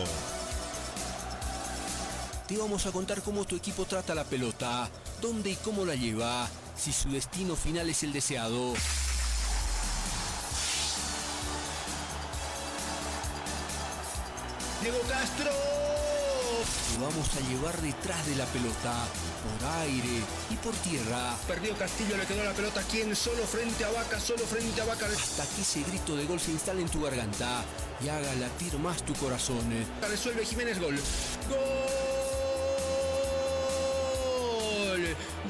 Te 2.48 2.58
vamos 2.58 2.86
a 2.86 2.92
contar 2.92 3.24
cómo 3.24 3.44
tu 3.44 3.56
equipo 3.56 3.86
trata 3.86 4.14
la 4.14 4.24
pelota, 4.24 4.88
dónde 5.20 5.50
y 5.50 5.56
cómo 5.56 5.84
la 5.84 5.96
lleva, 5.96 6.48
si 6.78 6.92
su 6.92 7.10
destino 7.10 7.56
final 7.56 7.90
es 7.90 8.04
el 8.04 8.14
deseado. 8.14 8.74
Diego 14.84 15.00
Castro. 15.10 15.79
Vamos 17.02 17.30
a 17.38 17.40
llevar 17.48 17.82
detrás 17.82 18.26
de 18.28 18.36
la 18.36 18.46
pelota, 18.48 18.94
por 19.42 19.70
aire 19.82 20.22
y 20.50 20.56
por 20.56 20.74
tierra. 20.76 21.34
Perdió 21.48 21.74
Castillo, 21.78 22.18
le 22.18 22.26
quedó 22.26 22.44
la 22.44 22.52
pelota 22.52 22.82
a 22.82 22.84
quien, 22.84 23.16
solo 23.16 23.44
frente 23.46 23.86
a 23.86 23.92
Vaca, 23.92 24.20
solo 24.20 24.46
frente 24.46 24.82
a 24.82 24.86
Vaca. 24.86 25.06
Hasta 25.06 25.46
que 25.56 25.62
ese 25.62 25.82
grito 25.84 26.18
de 26.18 26.26
gol 26.26 26.42
se 26.42 26.52
instale 26.52 26.82
en 26.82 26.90
tu 26.90 27.02
garganta 27.02 27.64
y 28.04 28.10
haga 28.10 28.36
latir 28.36 28.78
más 28.80 29.02
tu 29.04 29.14
corazón. 29.14 29.60
Resuelve 30.10 30.46
Jiménez 30.46 30.78
gol. 30.80 30.96
¡Gol! 31.48 31.58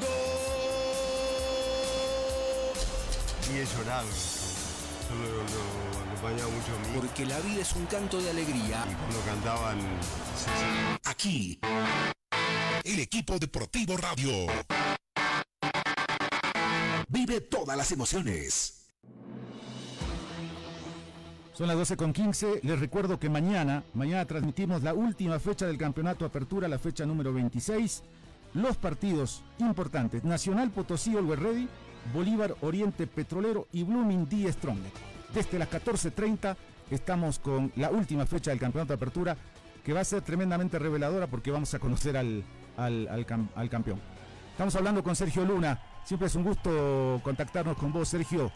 ¡Gol! 0.00 0.10
Y 3.52 3.58
he 3.58 3.66
llorado. 3.66 4.08
Solo 5.08 5.26
lo, 5.26 5.42
acompañaba 6.06 6.50
mucho 6.50 6.76
a 6.76 6.78
mí. 6.78 6.94
Porque 6.94 7.26
la 7.26 7.40
vida 7.40 7.62
es 7.62 7.72
un 7.74 7.86
canto 7.86 8.22
de 8.22 8.30
alegría. 8.30 8.86
Y 8.88 8.94
cuando 8.94 9.20
cantaban... 9.26 9.78
El 11.22 12.98
equipo 12.98 13.38
deportivo 13.38 13.94
radio. 13.98 14.30
Vive 17.08 17.42
todas 17.42 17.76
las 17.76 17.92
emociones. 17.92 18.90
Son 21.52 21.68
las 21.68 21.76
12 21.76 21.98
con 21.98 22.14
15. 22.14 22.60
Les 22.62 22.80
recuerdo 22.80 23.20
que 23.20 23.28
mañana, 23.28 23.84
mañana 23.92 24.24
transmitimos 24.24 24.82
la 24.82 24.94
última 24.94 25.38
fecha 25.38 25.66
del 25.66 25.76
campeonato 25.76 26.24
Apertura, 26.24 26.68
la 26.68 26.78
fecha 26.78 27.04
número 27.04 27.34
26. 27.34 28.02
Los 28.54 28.78
partidos 28.78 29.42
importantes: 29.58 30.24
Nacional 30.24 30.70
Potosí 30.70 31.14
Always 31.14 31.38
Ready, 31.38 31.68
Bolívar 32.14 32.56
Oriente 32.62 33.06
Petrolero 33.06 33.68
y 33.72 33.82
Blooming 33.82 34.26
D 34.26 34.50
Strong. 34.50 34.78
Desde 35.34 35.58
las 35.58 35.68
14:30 35.68 36.56
estamos 36.90 37.38
con 37.38 37.70
la 37.76 37.90
última 37.90 38.24
fecha 38.24 38.52
del 38.52 38.58
campeonato 38.58 38.94
Apertura, 38.94 39.36
que 39.84 39.92
va 39.92 40.00
a 40.00 40.04
ser 40.04 40.22
tremendamente 40.22 40.78
reveladora 40.78 41.26
porque 41.26 41.50
vamos 41.50 41.72
a 41.74 41.78
conocer 41.78 42.16
al, 42.16 42.44
al, 42.76 43.08
al, 43.08 43.26
al 43.54 43.70
campeón. 43.70 44.00
Estamos 44.52 44.74
hablando 44.76 45.02
con 45.02 45.16
Sergio 45.16 45.44
Luna. 45.44 45.80
Siempre 46.04 46.26
es 46.26 46.34
un 46.34 46.44
gusto 46.44 47.20
contactarnos 47.22 47.76
con 47.76 47.92
vos, 47.92 48.08
Sergio. 48.08 48.50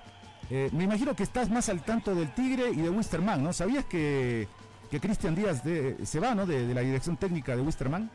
Eh, 0.50 0.68
me 0.72 0.84
imagino 0.84 1.14
que 1.14 1.22
estás 1.22 1.50
más 1.50 1.68
al 1.68 1.82
tanto 1.82 2.14
del 2.14 2.34
Tigre 2.34 2.70
y 2.70 2.76
de 2.76 2.90
Wisterman, 2.90 3.42
¿no? 3.42 3.52
¿Sabías 3.52 3.84
que, 3.86 4.46
que 4.90 5.00
Cristian 5.00 5.34
Díaz 5.34 5.62
se 6.02 6.20
va, 6.20 6.34
¿no? 6.34 6.44
De, 6.46 6.74
la 6.74 6.82
dirección 6.82 7.16
técnica 7.16 7.56
de 7.56 7.62
Wisterman. 7.62 8.10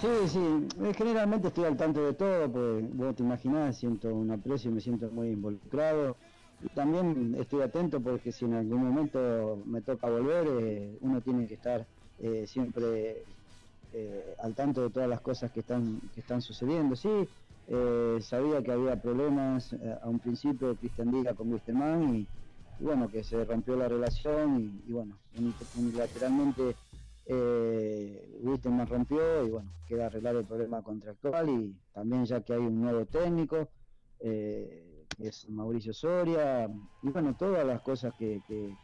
Sí, 0.00 0.28
sí, 0.28 0.92
generalmente 0.96 1.48
estoy 1.48 1.64
al 1.64 1.76
tanto 1.76 2.04
de 2.04 2.12
todo, 2.12 2.52
porque 2.52 2.86
vos 2.92 3.16
te 3.16 3.22
imaginás, 3.22 3.78
siento 3.78 4.14
un 4.14 4.30
aprecio 4.30 4.70
y 4.70 4.74
me 4.74 4.80
siento 4.80 5.10
muy 5.10 5.28
involucrado. 5.28 6.16
También 6.74 7.34
estoy 7.34 7.62
atento 7.62 8.02
porque 8.02 8.32
si 8.32 8.44
en 8.46 8.54
algún 8.54 8.84
momento 8.84 9.62
me 9.66 9.82
toca 9.82 10.08
volver, 10.08 10.46
eh, 10.62 10.98
uno 11.00 11.20
tiene 11.22 11.46
que 11.46 11.54
estar 11.54 11.86
eh, 12.18 12.46
siempre 12.46 13.26
eh, 13.92 14.34
al 14.38 14.54
tanto 14.54 14.82
de 14.82 14.90
todas 14.90 15.08
las 15.08 15.20
cosas 15.20 15.50
que 15.52 15.60
están, 15.60 16.00
que 16.12 16.20
están 16.20 16.40
sucediendo. 16.40 16.96
Sí, 16.96 17.08
sabía 18.20 18.62
que 18.62 18.72
había 18.72 19.00
problemas 19.00 19.74
a 20.02 20.08
un 20.08 20.20
principio 20.20 20.68
de 20.68 20.76
Cristian 20.78 21.10
Díaz 21.10 21.34
con 21.34 21.52
Wisterman 21.52 22.14
y, 22.14 22.28
y, 22.78 22.84
bueno, 22.84 23.10
que 23.10 23.24
se 23.24 23.44
rompió 23.44 23.76
la 23.76 23.88
relación 23.88 24.82
y, 24.86 24.92
bueno, 24.92 25.20
unilateralmente 25.74 26.78
eh, 27.26 28.38
Wisterman 28.40 28.86
rompió 28.86 29.44
y 29.44 29.50
bueno, 29.50 29.74
queda 29.84 30.06
arreglar 30.06 30.36
el 30.36 30.46
problema 30.46 30.82
contractual 30.82 31.48
y 31.50 31.76
también 31.92 32.24
ya 32.24 32.40
que 32.42 32.52
hay 32.54 32.60
un 32.60 32.80
nuevo 32.80 33.06
técnico, 33.06 33.68
es 35.18 35.48
Mauricio 35.48 35.92
Soria, 35.92 36.68
y 37.02 37.08
bueno, 37.08 37.34
todas 37.34 37.66
las 37.66 37.80
cosas 37.80 38.14
que, 38.18 38.40
que, 38.46 38.74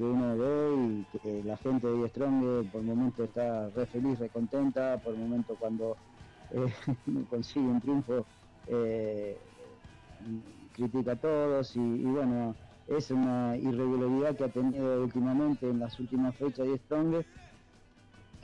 uno 0.00 0.36
ve 0.36 1.04
y 1.12 1.18
que 1.18 1.42
la 1.42 1.56
gente 1.56 1.88
de 1.88 2.08
Strong 2.08 2.70
por 2.70 2.80
el 2.82 2.86
momento 2.86 3.24
está 3.24 3.68
re 3.70 3.84
feliz, 3.86 4.16
re 4.20 4.28
contenta, 4.28 4.96
por 4.98 5.14
el 5.14 5.20
momento 5.20 5.56
cuando 5.56 5.96
eh, 6.52 6.72
consigue 7.30 7.66
un 7.66 7.80
triunfo, 7.80 8.24
eh, 8.68 9.36
critica 10.72 11.12
a 11.12 11.16
todos 11.16 11.74
y, 11.74 12.04
bueno, 12.04 12.54
es 12.86 13.10
una 13.10 13.56
irregularidad 13.56 14.36
que 14.36 14.44
ha 14.44 14.48
tenido 14.48 15.02
últimamente 15.02 15.68
en 15.68 15.80
las 15.80 15.98
últimas 15.98 16.36
fechas 16.36 16.66
de 16.66 16.78
Strong 16.78 17.24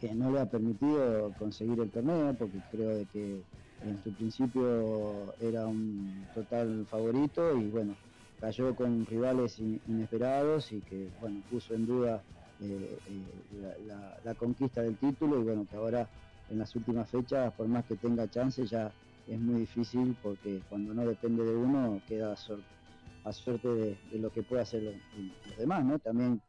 que 0.00 0.14
no 0.14 0.32
le 0.32 0.40
ha 0.40 0.50
permitido 0.50 1.32
conseguir 1.38 1.78
el 1.80 1.90
torneo 1.90 2.34
porque 2.34 2.58
creo 2.70 2.96
de 2.96 3.06
que 3.06 3.42
en 3.86 4.02
su 4.02 4.12
principio 4.12 5.34
era 5.40 5.66
un 5.66 6.26
total 6.34 6.86
favorito 6.86 7.56
y 7.56 7.68
bueno, 7.68 7.94
cayó 8.40 8.74
con 8.74 9.06
rivales 9.06 9.58
inesperados 9.58 10.72
y 10.72 10.80
que 10.80 11.08
bueno 11.20 11.42
puso 11.50 11.74
en 11.74 11.86
duda 11.86 12.22
eh, 12.60 12.98
la, 14.24 14.34
conquista 14.34 14.82
del 14.82 14.96
título 14.96 15.40
y 15.40 15.44
bueno 15.44 15.66
que 15.70 15.76
ahora 15.76 16.08
en 16.50 16.58
las 16.58 16.74
últimas 16.76 17.08
fechas 17.08 17.52
por 17.54 17.68
más 17.68 17.84
que 17.84 17.96
tenga 17.96 18.28
chance 18.28 18.66
ya 18.66 18.92
es 19.26 19.40
muy 19.40 19.60
difícil 19.60 20.16
porque 20.22 20.60
cuando 20.68 20.94
no 20.94 21.06
depende 21.06 21.44
de 21.44 21.56
uno 21.56 22.00
queda 22.06 22.34
a 23.24 23.32
suerte 23.32 23.68
de, 23.68 24.18
lo 24.18 24.30
que 24.30 24.42
pueda 24.42 24.62
hacer 24.62 24.82
los, 24.82 24.94
demás, 25.56 25.84
¿no? 25.84 25.98
También 25.98 26.40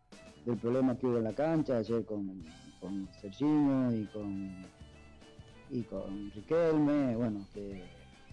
del 0.46 0.58
problema 0.58 0.98
que 0.98 1.08
hubo 1.08 1.18
en 1.18 1.24
la 1.24 1.34
cancha 1.34 1.78
ayer 1.78 2.04
con, 2.06 2.44
con 2.82 3.08
Serginho 3.22 3.94
y 3.94 4.06
con 4.08 4.66
y 5.70 5.82
con 5.84 6.32
Riquelme, 6.32 7.16
bueno, 7.16 7.46
que 7.54 7.84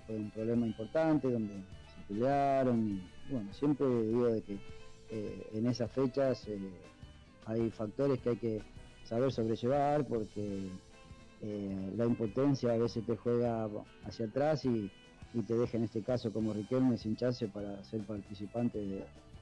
fue 0.06 0.16
un 0.16 0.30
problema 0.30 0.66
importante 0.66 1.30
donde 1.30 1.54
se 1.54 2.02
pelearon 2.08 2.90
y 2.90 3.32
bueno, 3.32 3.52
siempre 3.52 3.86
digo 3.86 4.26
de 4.26 4.42
que 4.42 4.58
eh, 5.10 5.50
en 5.54 5.66
esas 5.66 5.90
fechas 5.90 6.46
eh, 6.48 6.58
hay 7.46 7.70
factores 7.70 8.20
que 8.20 8.30
hay 8.30 8.36
que 8.36 8.62
saber 9.04 9.32
sobrellevar 9.32 10.06
porque 10.06 10.68
eh, 11.40 11.92
la 11.96 12.06
impotencia 12.06 12.72
a 12.72 12.78
veces 12.78 13.04
te 13.04 13.16
juega 13.16 13.68
hacia 14.04 14.26
atrás 14.26 14.64
y, 14.64 14.90
te 15.46 15.54
deja 15.54 15.78
en 15.78 15.84
este 15.84 16.02
caso 16.02 16.30
como 16.30 16.52
Riquelme 16.52 16.98
sin 16.98 17.16
chance 17.16 17.48
para 17.48 17.82
ser 17.84 18.02
participante 18.02 18.78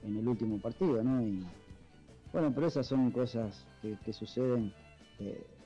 en 0.05 0.17
el 0.17 0.29
último 0.29 0.61
partido, 0.61 1.03
¿no? 1.03 1.21
Y, 1.21 1.45
bueno, 2.33 2.53
pero 2.55 2.69
esas 2.69 2.87
son 2.87 3.11
cosas 3.11 3.67
que, 3.83 4.13
suceden 4.13 4.73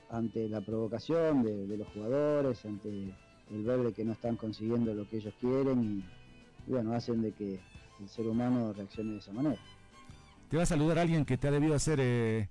ante 0.09 0.47
la 0.49 0.61
provocación 0.61 1.43
de, 1.43 1.77
los 1.77 1.87
jugadores, 1.89 2.65
ante 2.65 2.89
el 2.89 3.63
ver 3.63 3.79
de 3.79 3.93
que 3.93 4.05
no 4.05 4.13
están 4.13 4.35
consiguiendo 4.35 4.93
lo 4.93 5.07
que 5.09 5.17
ellos 5.17 5.33
quieren 5.39 5.83
y, 5.83 6.71
bueno, 6.71 6.93
hacen 6.93 7.21
de 7.21 7.31
que 7.31 7.59
el 7.99 8.09
ser 8.09 8.27
humano 8.27 8.73
reaccione 8.73 9.13
de 9.13 9.19
esa 9.19 9.31
manera. 9.31 9.61
Te 10.49 10.57
va 10.57 10.63
a 10.63 10.67
saludar 10.67 10.99
alguien 10.99 11.25
que 11.25 11.37
te 11.37 11.47
ha 11.47 11.51
debido 11.51 11.75
hacer 11.75 11.99
eh, 12.01 12.49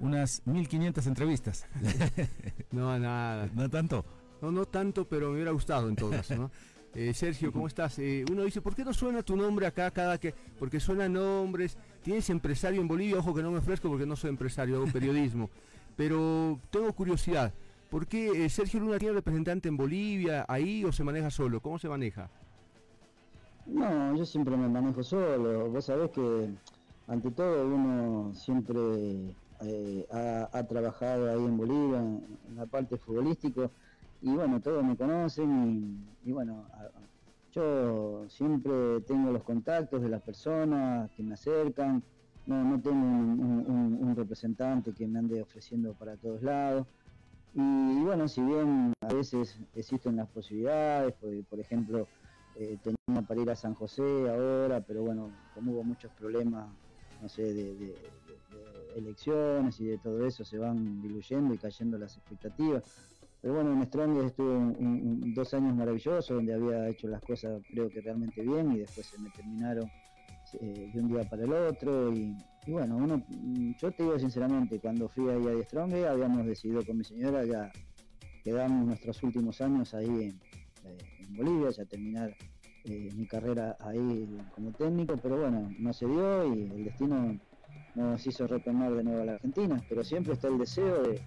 unas 0.00 0.46
1500 0.46 1.06
entrevistas. 1.06 1.66
no, 2.72 2.98
nada. 2.98 3.48
¿No 3.54 3.68
tanto? 3.70 4.04
No, 4.40 4.50
no 4.50 4.66
tanto, 4.66 5.06
pero 5.06 5.28
me 5.28 5.34
hubiera 5.34 5.52
gustado 5.52 5.88
en 5.88 5.96
todo 5.96 6.10
caso, 6.10 6.36
¿no? 6.36 6.50
Eh, 6.94 7.14
Sergio, 7.14 7.50
¿cómo 7.52 7.66
estás? 7.66 7.98
Eh, 8.00 8.22
uno 8.30 8.44
dice, 8.44 8.60
¿por 8.60 8.74
qué 8.74 8.84
no 8.84 8.92
suena 8.92 9.22
tu 9.22 9.34
nombre 9.34 9.66
acá 9.66 9.90
cada 9.90 10.18
que...? 10.18 10.34
Porque 10.58 10.78
suenan 10.78 11.14
nombres, 11.14 11.78
tienes 12.02 12.28
empresario 12.28 12.82
en 12.82 12.86
Bolivia, 12.86 13.16
ojo 13.16 13.32
que 13.32 13.42
no 13.42 13.50
me 13.50 13.60
ofrezco 13.60 13.88
porque 13.88 14.04
no 14.04 14.14
soy 14.14 14.28
empresario, 14.28 14.76
hago 14.76 14.92
periodismo. 14.92 15.48
Pero 15.96 16.58
tengo 16.70 16.92
curiosidad, 16.92 17.52
¿por 17.90 18.06
qué 18.06 18.44
eh, 18.44 18.48
Sergio 18.48 18.80
Luna 18.80 18.98
tiene 18.98 19.14
representante 19.14 19.68
en 19.68 19.76
Bolivia, 19.76 20.44
ahí 20.48 20.84
o 20.84 20.92
se 20.92 21.04
maneja 21.04 21.30
solo? 21.30 21.60
¿Cómo 21.60 21.78
se 21.78 21.88
maneja? 21.88 22.30
No, 23.66 24.16
yo 24.16 24.24
siempre 24.24 24.56
me 24.56 24.68
manejo 24.68 25.02
solo. 25.02 25.68
Vos 25.70 25.84
sabés 25.84 26.10
que 26.10 26.50
ante 27.06 27.30
todo 27.30 27.66
uno 27.66 28.32
siempre 28.34 29.34
eh, 29.60 30.06
ha, 30.10 30.62
trabajado 30.64 31.30
ahí 31.30 31.44
en 31.44 31.56
Bolivia, 31.56 31.98
en, 31.98 32.38
la 32.56 32.66
parte 32.66 32.96
futbolística, 32.96 33.70
y 34.20 34.30
bueno, 34.30 34.60
todos 34.60 34.84
me 34.84 34.96
conocen 34.96 36.04
y, 36.24 36.32
bueno, 36.32 36.66
yo 37.52 38.24
siempre 38.28 39.00
tengo 39.02 39.30
los 39.30 39.42
contactos 39.42 40.02
de 40.02 40.08
las 40.08 40.22
personas 40.22 41.10
que 41.12 41.22
me 41.22 41.34
acercan, 41.34 42.02
no, 42.46 42.64
no 42.64 42.80
tengo 42.80 42.96
un, 42.96 44.14
representante 44.16 44.92
que 44.92 45.06
me 45.06 45.18
ande 45.18 45.40
ofreciendo 45.40 45.94
para 45.94 46.16
todos 46.16 46.42
lados. 46.42 46.86
Y, 47.54 48.02
bueno, 48.02 48.28
si 48.28 48.42
bien 48.42 48.92
a 49.00 49.12
veces 49.12 49.58
existen 49.74 50.16
las 50.16 50.28
posibilidades, 50.28 51.14
por, 51.48 51.60
ejemplo, 51.60 52.06
eh, 52.56 52.78
tenía 52.82 53.22
para 53.26 53.40
ir 53.40 53.50
a 53.50 53.56
San 53.56 53.74
José 53.74 54.02
ahora, 54.02 54.80
pero 54.80 55.02
bueno, 55.02 55.30
como 55.54 55.72
hubo 55.72 55.84
muchos 55.84 56.10
problemas, 56.12 56.68
no 57.20 57.28
sé, 57.28 57.52
de, 57.52 57.94
elecciones 58.96 59.80
y 59.80 59.86
de 59.86 59.98
todo 59.98 60.26
eso, 60.26 60.44
se 60.44 60.58
van 60.58 61.00
diluyendo 61.00 61.54
y 61.54 61.58
cayendo 61.58 61.98
las 61.98 62.16
expectativas. 62.16 62.84
Pero 63.40 63.54
bueno, 63.54 63.72
en 63.72 63.82
Strong 63.84 64.24
estuve 64.24 64.76
dos 65.34 65.54
años 65.54 65.74
maravillosos, 65.74 66.28
donde 66.28 66.54
había 66.54 66.88
hecho 66.88 67.08
las 67.08 67.22
cosas 67.22 67.62
creo 67.70 67.88
que 67.88 68.00
realmente 68.00 68.42
bien 68.42 68.72
y 68.72 68.78
después 68.78 69.06
se 69.06 69.18
me 69.18 69.30
terminaron 69.30 69.90
eh, 70.60 70.90
de 70.92 71.00
un 71.00 71.08
día 71.08 71.24
para 71.28 71.44
el 71.44 71.52
otro 71.52 72.12
y, 72.12 72.36
bueno, 72.66 72.96
uno, 72.96 73.22
yo 73.78 73.90
te 73.90 74.02
digo 74.02 74.18
sinceramente, 74.18 74.78
cuando 74.78 75.08
fui 75.08 75.28
ahí 75.28 75.46
a 75.46 75.64
Strong 75.64 75.94
habíamos 76.04 76.46
decidido 76.46 76.84
con 76.84 76.98
mi 76.98 77.04
señora 77.04 77.44
ya 77.44 77.72
quedamos 78.44 78.86
nuestros 78.86 79.22
últimos 79.22 79.60
años 79.60 79.94
ahí 79.94 80.06
en, 80.06 80.40
eh, 80.84 80.98
Bolivia, 81.30 81.70
ya 81.70 81.84
terminar 81.84 82.34
eh, 82.84 83.08
mi 83.14 83.26
carrera 83.26 83.76
ahí 83.80 84.28
como 84.54 84.72
técnico, 84.72 85.16
pero 85.16 85.38
bueno, 85.38 85.70
no 85.78 85.92
se 85.92 86.06
dio 86.06 86.54
y 86.54 86.62
el 86.62 86.84
destino 86.84 87.38
nos 87.94 88.26
hizo 88.26 88.46
retornar 88.46 88.94
de 88.94 89.04
nuevo 89.04 89.22
a 89.22 89.24
la 89.24 89.32
Argentina, 89.34 89.82
pero 89.88 90.02
siempre 90.04 90.34
está 90.34 90.48
el 90.48 90.58
deseo 90.58 91.02
de, 91.02 91.20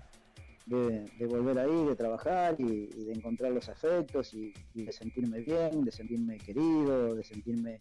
de, 0.66 1.26
volver 1.28 1.60
ahí, 1.60 1.86
de 1.86 1.96
trabajar 1.96 2.56
y, 2.60 2.88
de 2.88 3.14
encontrar 3.14 3.52
los 3.52 3.70
afectos 3.70 4.34
y, 4.34 4.54
de 4.74 4.92
sentirme 4.92 5.42
bien, 5.42 5.84
de 5.84 5.92
sentirme 5.92 6.38
querido, 6.38 7.16
de 7.16 7.24
sentirme 7.24 7.78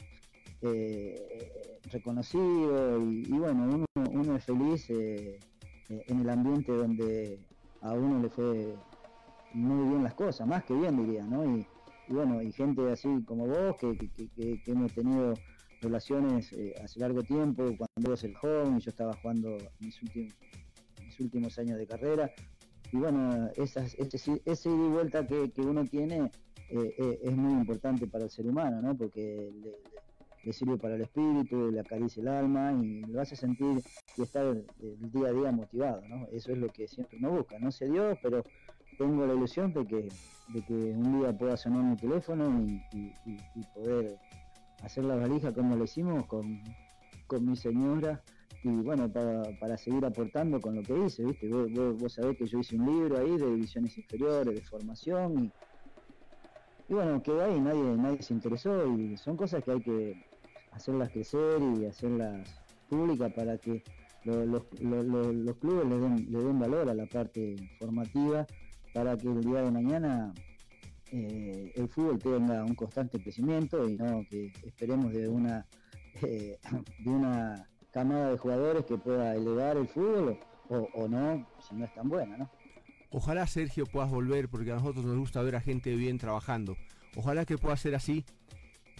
eh, 0.62 1.78
reconocido 1.90 2.98
y, 2.98 3.28
bueno, 3.28 3.86
uno, 3.94 4.36
es 4.36 4.44
feliz 4.44 4.88
eh, 4.88 5.38
eh, 5.88 6.04
en 6.06 6.20
el 6.20 6.30
ambiente 6.30 6.72
donde 6.72 7.38
a 7.82 7.92
uno 7.92 8.22
le 8.22 8.30
fue 8.30 8.74
muy 9.52 9.88
bien 9.88 10.02
las 10.02 10.14
cosas, 10.14 10.46
más 10.46 10.64
que 10.64 10.74
bien 10.74 10.96
diría, 10.96 11.24
¿no? 11.24 11.44
Y, 11.44 11.66
bueno, 12.08 12.42
y 12.42 12.52
gente 12.52 12.90
así 12.90 13.08
como 13.26 13.46
vos 13.46 13.76
que, 13.76 14.62
hemos 14.66 14.92
tenido 14.92 15.34
relaciones 15.80 16.54
hace 16.82 17.00
largo 17.00 17.22
tiempo, 17.22 17.64
cuando 17.76 18.10
vos 18.10 18.24
el 18.24 18.34
joven, 18.34 18.78
yo 18.80 18.90
estaba 18.90 19.14
jugando 19.14 19.56
mis 19.80 20.00
últimos, 21.20 21.58
años 21.58 21.78
de 21.78 21.86
carrera, 21.86 22.30
y 22.92 22.96
bueno, 22.96 23.50
esas, 23.56 23.94
ese, 23.94 24.40
ese 24.44 24.68
ida 24.68 24.86
y 24.86 24.88
vuelta 24.88 25.26
que, 25.26 25.50
uno 25.58 25.84
tiene 25.84 26.30
es 26.70 27.36
muy 27.36 27.52
importante 27.52 28.06
para 28.06 28.24
el 28.24 28.30
ser 28.30 28.46
humano, 28.46 28.80
¿no? 28.82 28.96
Porque 28.96 29.52
le 29.62 29.94
sirve 30.52 30.76
para 30.76 30.96
el 30.96 31.02
espíritu, 31.02 31.70
le 31.70 31.80
acaricia 31.80 32.20
el 32.20 32.28
alma 32.28 32.72
y 32.72 33.00
lo 33.02 33.20
hace 33.20 33.36
sentir 33.36 33.82
y 34.16 34.22
estar 34.22 34.44
el, 34.46 34.66
día 35.12 35.28
a 35.28 35.32
día 35.32 35.52
motivado, 35.52 36.02
¿no? 36.08 36.26
Eso 36.32 36.52
es 36.52 36.58
lo 36.58 36.68
que 36.68 36.86
siempre 36.86 37.18
uno 37.18 37.30
busca. 37.30 37.58
No 37.58 37.70
se 37.70 37.88
dio, 37.88 38.16
pero 38.22 38.44
tengo 38.98 39.26
la 39.26 39.34
ilusión 39.34 39.72
de 39.72 39.86
que, 39.86 40.08
de 40.48 40.62
que 40.62 40.74
un 40.74 41.20
día 41.20 41.36
pueda 41.36 41.56
sonar 41.56 41.82
mi 41.82 41.96
teléfono 41.96 42.64
y, 42.92 43.12
poder 43.74 44.16
hacer 44.82 45.04
la 45.04 45.16
valija 45.16 45.52
como 45.52 45.76
lo 45.76 45.84
hicimos 45.84 46.26
con, 46.26 46.62
mi 47.40 47.56
señora 47.56 48.22
y 48.62 48.68
bueno, 48.68 49.10
para, 49.10 49.76
seguir 49.76 50.04
aportando 50.04 50.60
con 50.60 50.76
lo 50.76 50.82
que 50.82 50.96
hice, 50.96 51.24
¿viste? 51.24 51.48
Vos, 51.48 51.98
vos, 51.98 52.12
sabés 52.12 52.36
que 52.36 52.46
yo 52.46 52.60
hice 52.60 52.76
un 52.76 52.86
libro 52.86 53.18
ahí 53.18 53.36
de 53.36 53.54
divisiones 53.54 53.98
inferiores, 53.98 54.54
de 54.54 54.60
formación 54.62 55.44
y, 55.44 55.52
y 56.88 56.94
bueno, 56.94 57.20
quedó 57.22 57.42
ahí, 57.42 57.58
nadie, 57.60 57.82
nadie 57.96 58.22
se 58.22 58.34
interesó 58.34 58.86
y 58.86 59.16
son 59.16 59.36
cosas 59.36 59.64
que 59.64 59.72
hay 59.72 59.80
que, 59.80 60.24
hacerlas 60.74 61.10
crecer 61.10 61.60
y 61.78 61.86
hacerlas 61.86 62.48
públicas 62.88 63.32
para 63.32 63.56
que 63.58 63.82
los, 64.24 64.64
clubes 64.64 65.86
le 65.88 65.98
den, 65.98 66.26
le 66.30 66.38
den 66.38 66.58
valor 66.58 66.88
a 66.88 66.94
la 66.94 67.06
parte 67.06 67.56
formativa 67.78 68.46
para 68.92 69.16
que 69.16 69.28
el 69.28 69.40
día 69.42 69.62
de 69.62 69.70
mañana 69.70 70.32
eh, 71.12 71.72
el 71.74 71.88
fútbol 71.88 72.18
tenga 72.18 72.64
un 72.64 72.74
constante 72.74 73.20
crecimiento 73.22 73.88
y 73.88 73.96
no 73.96 74.24
que 74.28 74.52
esperemos 74.64 75.12
de 75.12 75.28
una 75.28 75.66
eh, 76.22 76.58
de 76.98 77.10
una 77.10 77.68
camada 77.92 78.30
de 78.30 78.38
jugadores 78.38 78.84
que 78.86 78.96
pueda 78.96 79.34
elevar 79.34 79.76
el 79.76 79.86
fútbol 79.86 80.38
o, 80.68 80.88
o, 80.94 81.08
no 81.08 81.46
si 81.60 81.74
no 81.74 81.84
es 81.84 81.94
tan 81.94 82.08
buena, 82.08 82.36
¿no? 82.36 82.50
Ojalá 83.10 83.46
Sergio 83.46 83.84
puedas 83.86 84.10
volver 84.10 84.48
porque 84.48 84.72
a 84.72 84.76
nosotros 84.76 85.04
nos 85.04 85.16
gusta 85.16 85.42
ver 85.42 85.54
a 85.54 85.60
gente 85.60 85.94
bien 85.94 86.18
trabajando. 86.18 86.76
Ojalá 87.16 87.44
que 87.44 87.58
pueda 87.58 87.76
ser 87.76 87.94
así 87.94 88.24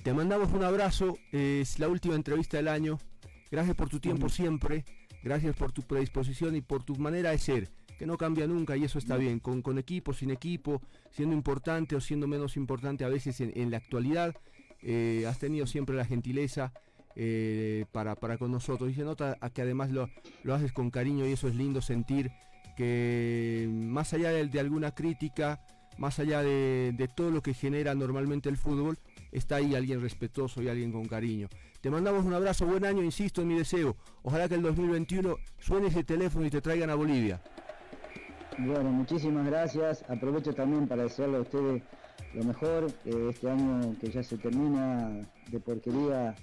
te 0.04 0.12
mandamos 0.12 0.52
un 0.52 0.62
abrazo, 0.62 1.16
es 1.32 1.78
la 1.78 1.88
última 1.88 2.14
entrevista 2.14 2.58
del 2.58 2.68
año. 2.68 2.98
Gracias 3.50 3.74
por 3.74 3.88
tu 3.88 4.00
tiempo 4.00 4.28
siempre, 4.28 4.84
gracias 5.22 5.56
por 5.56 5.72
tu 5.72 5.80
predisposición 5.80 6.54
y 6.54 6.60
por 6.60 6.84
tu 6.84 6.94
manera 6.96 7.30
de 7.30 7.38
ser, 7.38 7.70
que 7.98 8.04
no 8.04 8.18
cambia 8.18 8.46
nunca 8.46 8.76
y 8.76 8.84
eso 8.84 8.98
está 8.98 9.16
bien, 9.16 9.40
con, 9.40 9.62
con 9.62 9.78
equipo, 9.78 10.12
sin 10.12 10.30
equipo, 10.30 10.82
siendo 11.10 11.34
importante 11.34 11.96
o 11.96 12.02
siendo 12.02 12.26
menos 12.26 12.58
importante 12.58 13.04
a 13.04 13.08
veces 13.08 13.40
en, 13.40 13.70
la 13.70 13.78
actualidad. 13.78 14.34
Eh, 14.82 15.24
has 15.26 15.38
tenido 15.38 15.66
siempre 15.66 15.96
la 15.96 16.04
gentileza 16.04 16.74
eh, 17.16 17.86
para, 17.90 18.14
para, 18.14 18.36
con 18.36 18.52
nosotros 18.52 18.90
y 18.90 18.94
se 18.94 19.04
nota 19.04 19.38
que 19.54 19.62
además 19.62 19.90
lo, 19.90 20.10
lo, 20.42 20.52
haces 20.52 20.72
con 20.72 20.90
cariño 20.90 21.26
y 21.26 21.32
eso 21.32 21.48
es 21.48 21.54
lindo 21.54 21.80
sentir 21.80 22.30
que 22.76 23.66
más 23.70 24.12
allá 24.12 24.32
de, 24.32 24.60
alguna 24.60 24.94
crítica, 24.94 25.64
más 25.96 26.18
allá 26.18 26.42
de, 26.42 26.92
de 26.94 27.08
todo 27.08 27.30
lo 27.30 27.40
que 27.40 27.54
genera 27.54 27.94
normalmente 27.94 28.50
el 28.50 28.58
fútbol, 28.58 28.98
está 29.34 29.56
ahí 29.56 29.74
alguien 29.74 30.00
respetuoso 30.00 30.62
y 30.62 30.68
alguien 30.68 30.92
con 30.92 31.06
cariño. 31.06 31.48
Te 31.80 31.90
mandamos 31.90 32.24
un 32.24 32.32
abrazo, 32.32 32.64
buen 32.64 32.84
año, 32.86 33.02
insisto 33.02 33.42
en 33.42 33.48
mi 33.48 33.58
deseo. 33.58 33.96
Ojalá 34.22 34.48
que 34.48 34.54
el 34.54 34.62
2021 34.62 35.36
suene 35.58 35.88
ese 35.88 36.04
teléfono 36.04 36.46
y 36.46 36.50
te 36.50 36.62
traigan 36.62 36.88
a 36.88 36.94
Bolivia. 36.94 37.42
Bueno, 38.58 38.90
muchísimas 38.90 39.44
gracias. 39.46 40.04
Aprovecho 40.08 40.54
también 40.54 40.86
para 40.86 41.02
desearle 41.02 41.38
a 41.38 41.40
ustedes 41.40 41.82
lo 42.32 42.44
mejor. 42.44 42.86
este 43.04 43.50
año 43.50 43.94
que 44.00 44.10
ya 44.10 44.22
se 44.22 44.38
termina 44.38 45.20
de 45.50 45.60
porquería 45.60 46.34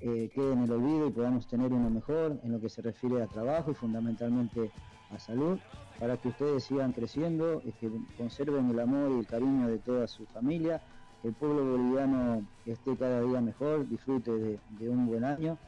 eh, 0.00 0.30
quede 0.34 0.52
en 0.52 0.62
el 0.62 0.72
olvido 0.72 1.08
y 1.08 1.10
podamos 1.10 1.46
tener 1.46 1.72
uno 1.72 1.88
mejor 1.88 2.38
en 2.42 2.52
lo 2.52 2.60
que 2.60 2.68
se 2.68 2.82
refiere 2.82 3.22
a 3.22 3.26
trabajo 3.26 3.70
y 3.70 3.74
fundamentalmente 3.74 4.70
a 5.10 5.18
salud, 5.18 5.58
para 5.98 6.16
que 6.18 6.28
ustedes 6.28 6.64
sigan 6.64 6.92
creciendo, 6.92 7.62
y 7.64 7.72
que 7.72 7.90
conserven 8.18 8.70
el 8.70 8.80
amor 8.80 9.12
y 9.12 9.20
el 9.20 9.26
cariño 9.26 9.68
de 9.68 9.78
toda 9.78 10.06
su 10.06 10.26
familia, 10.26 10.82
el 11.24 11.32
pueblo 11.32 11.64
boliviano 11.64 12.46
esté 12.64 12.96
cada 12.96 13.20
día 13.22 13.40
mejor, 13.40 13.88
disfrute 13.88 14.30
de, 14.30 14.88
un 14.88 15.06
buen 15.06 15.24
año. 15.24 15.58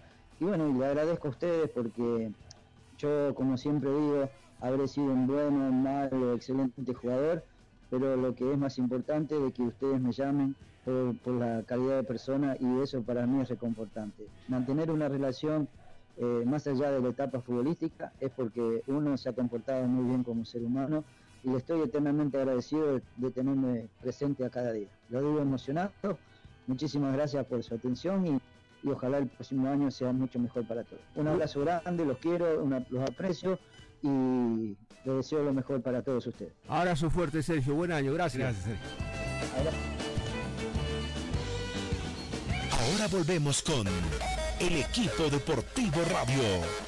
Y 0.41 0.45
bueno, 0.45 0.69
y 0.69 0.75
le 0.75 0.87
agradezco 0.87 1.29
a 1.29 1.31
ustedes 1.31 1.71
porque 1.71 2.31
yo, 2.97 3.35
como 3.35 3.57
siempre 3.57 3.91
digo, 3.91 4.29
habré 4.61 4.87
sido 4.87 5.13
un 5.13 5.27
bueno, 5.27 5.73
malo, 5.73 6.35
excelente 6.35 6.95
jugador, 6.95 7.45
pero 7.91 8.17
lo 8.17 8.35
que 8.35 8.53
es 8.53 8.59
más 8.59 8.79
importante 8.79 9.35
es 9.47 9.53
que 9.53 9.63
ustedes 9.63 10.01
me 10.01 10.13
llamen 10.13 10.55
por, 10.85 11.19
por 11.19 11.35
la 11.35 11.63
calidad 11.65 11.97
de 11.97 12.05
persona 12.05 12.57
y 12.61 12.81
eso 12.81 13.03
para 13.03 13.27
mí 13.27 13.41
es 13.41 13.49
reconfortante. 13.49 14.27
Mantener 14.49 14.91
una 14.91 15.09
relación 15.09 15.69
eh, 16.21 16.43
más 16.45 16.67
allá 16.67 16.91
de 16.91 17.01
la 17.01 17.11
etapa 17.11 17.41
futbolística 17.41 18.13
es 18.19 18.31
porque 18.31 18.83
uno 18.89 19.17
se 19.17 19.29
ha 19.29 19.33
comportado 19.33 19.87
muy 19.87 20.05
bien 20.09 20.25
como 20.25 20.45
ser 20.45 20.65
humano 20.65 21.05
y 21.45 21.51
le 21.51 21.59
estoy 21.59 21.81
eternamente 21.83 22.37
agradecido 22.39 22.95
de, 22.95 23.03
de 23.17 23.31
tenerme 23.31 23.89
presente 24.01 24.45
a 24.45 24.51
cada 24.51 24.73
día. 24.73 24.89
Lo 25.11 25.21
digo 25.21 25.41
emocionado, 25.41 25.93
muchísimas 26.67 27.13
gracias 27.15 27.47
por 27.47 27.63
su 27.63 27.75
atención 27.75 28.27
y, 28.27 28.41
y 28.87 28.91
ojalá 28.91 29.19
el 29.19 29.27
próximo 29.29 29.69
año 29.69 29.91
sea 29.91 30.13
mucho 30.13 30.39
mejor 30.39 30.67
para 30.67 30.85
todos. 30.85 31.03
Un 31.15 31.29
abrazo 31.29 31.61
grande, 31.61 32.05
los 32.05 32.19
quiero, 32.19 32.63
una- 32.63 32.85
los 32.91 33.03
aprecio 33.09 33.59
y 34.03 34.77
les 35.05 35.17
deseo 35.17 35.43
lo 35.43 35.53
mejor 35.53 35.81
para 35.83 36.03
todos 36.03 36.27
ustedes. 36.27 36.53
Abrazo 36.69 37.11
fuerte, 37.11 37.43
Sergio. 37.43 37.75
Buen 37.75 37.93
año, 37.93 38.13
gracias. 38.13 38.43
Gracias, 38.43 38.65
Sergio. 38.65 39.89
Ahora 42.73 43.07
volvemos 43.09 43.63
con 43.63 43.87
el 44.61 44.77
equipo 44.77 45.25
deportivo 45.31 46.01
radio. 46.11 46.88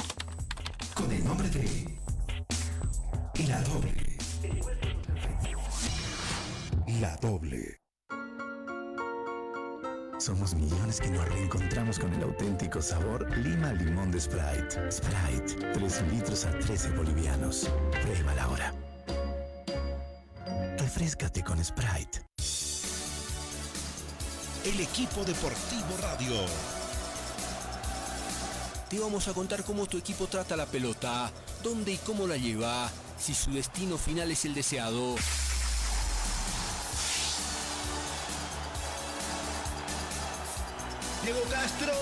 con 1.01 1.11
el 1.11 1.23
nombre 1.23 1.49
de 1.49 1.85
La 3.47 3.61
Doble. 3.61 4.17
La 6.99 7.15
Doble. 7.17 7.81
Somos 10.19 10.53
millones 10.53 11.01
que 11.01 11.09
nos 11.09 11.27
reencontramos 11.27 11.97
con 11.97 12.13
el 12.13 12.21
auténtico 12.23 12.81
sabor 12.81 13.35
Lima 13.37 13.73
Limón 13.73 14.11
de 14.11 14.19
Sprite. 14.19 14.91
Sprite, 14.91 15.71
3 15.73 16.03
litros 16.13 16.45
a 16.45 16.51
13 16.51 16.91
bolivianos. 16.91 17.67
Pruébala 18.03 18.43
ahora. 18.43 18.73
Refrescate 20.77 21.43
con 21.43 21.63
Sprite. 21.63 22.21
El 24.63 24.79
equipo 24.79 25.23
deportivo 25.25 25.97
radio. 26.01 26.80
Te 28.91 28.99
vamos 28.99 29.25
a 29.29 29.33
contar 29.33 29.63
cómo 29.63 29.85
tu 29.85 29.97
equipo 29.97 30.27
trata 30.27 30.57
la 30.57 30.65
pelota, 30.65 31.31
dónde 31.63 31.93
y 31.93 31.97
cómo 31.99 32.27
la 32.27 32.35
lleva, 32.35 32.91
si 33.17 33.33
su 33.33 33.49
destino 33.53 33.97
final 33.97 34.29
es 34.29 34.43
el 34.43 34.53
deseado. 34.53 35.15
Diego 41.23 41.39
Castro. 41.49 41.93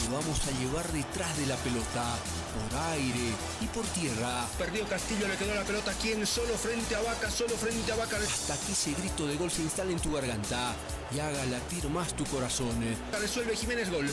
Te 0.00 0.10
vamos 0.10 0.40
a 0.48 0.58
llevar 0.58 0.90
detrás 0.92 1.36
de 1.36 1.46
la 1.46 1.56
pelota, 1.56 2.16
por 2.54 2.78
aire 2.94 3.34
y 3.60 3.66
por 3.66 3.84
tierra. 3.88 4.46
Perdió 4.56 4.88
Castillo, 4.88 5.28
le 5.28 5.36
quedó 5.36 5.54
la 5.54 5.64
pelota. 5.64 5.92
¿Quién? 6.00 6.26
Solo 6.26 6.54
frente 6.54 6.94
a 6.96 7.02
Vaca, 7.02 7.30
solo 7.30 7.54
frente 7.58 7.92
a 7.92 7.96
Vaca. 7.96 8.16
Hasta 8.16 8.56
que 8.64 8.72
ese 8.72 8.94
grito 8.94 9.26
de 9.26 9.36
gol 9.36 9.50
se 9.50 9.60
instale 9.60 9.92
en 9.92 10.00
tu 10.00 10.10
garganta 10.10 10.72
y 11.14 11.20
haga 11.20 11.44
latir 11.44 11.86
más 11.90 12.16
tu 12.16 12.24
corazón. 12.24 12.80
Resuelve 13.20 13.54
Jiménez, 13.54 13.90
gol. 13.90 14.06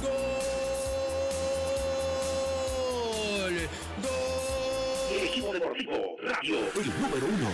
¡Gol! 0.00 0.61
¡Gol! 4.02 5.16
El 5.18 5.26
equipo 5.28 5.52
deportivo 5.52 6.16
radio. 6.22 6.58
El 6.58 7.00
número 7.00 7.26
uno. 7.26 7.48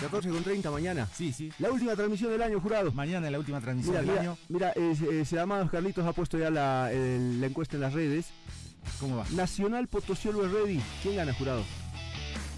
14 0.00 0.30
con 0.30 0.42
30 0.42 0.70
mañana. 0.70 1.06
Sí, 1.14 1.32
sí. 1.32 1.52
La 1.58 1.70
última 1.70 1.94
transmisión 1.94 2.30
del 2.30 2.40
año, 2.42 2.58
jurado. 2.60 2.90
Mañana 2.92 3.26
es 3.26 3.32
la 3.32 3.38
última 3.38 3.60
transmisión 3.60 3.96
Mira, 3.96 4.00
del 4.00 4.10
mira, 4.10 4.20
año. 4.22 4.38
mira 4.48 4.72
eh, 4.74 4.96
eh, 5.20 5.24
Sedamados 5.26 5.70
Carlitos 5.70 6.06
ha 6.06 6.12
puesto 6.14 6.38
ya 6.38 6.50
la, 6.50 6.90
el- 6.90 7.38
la 7.40 7.46
encuesta 7.48 7.76
en 7.76 7.82
las 7.82 7.92
redes. 7.92 8.28
¿Cómo 8.98 9.18
va? 9.18 9.26
Nacional 9.32 9.88
Potosí 9.88 10.28
Always 10.28 10.50
Ready. 10.52 10.80
¿Quién 11.02 11.16
gana, 11.16 11.34
jurado? 11.34 11.62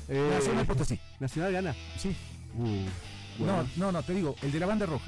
Eh, 0.08 0.28
Nacional 0.32 0.66
Potosí. 0.66 1.00
¿Nacional 1.18 1.52
gana? 1.52 1.74
Sí. 1.98 2.14
Uh, 2.56 3.44
No, 3.44 3.66
no, 3.76 3.90
no, 3.90 4.02
te 4.04 4.14
digo, 4.14 4.36
el 4.42 4.52
de 4.52 4.60
la 4.60 4.66
banda 4.66 4.86
roja. 4.86 5.04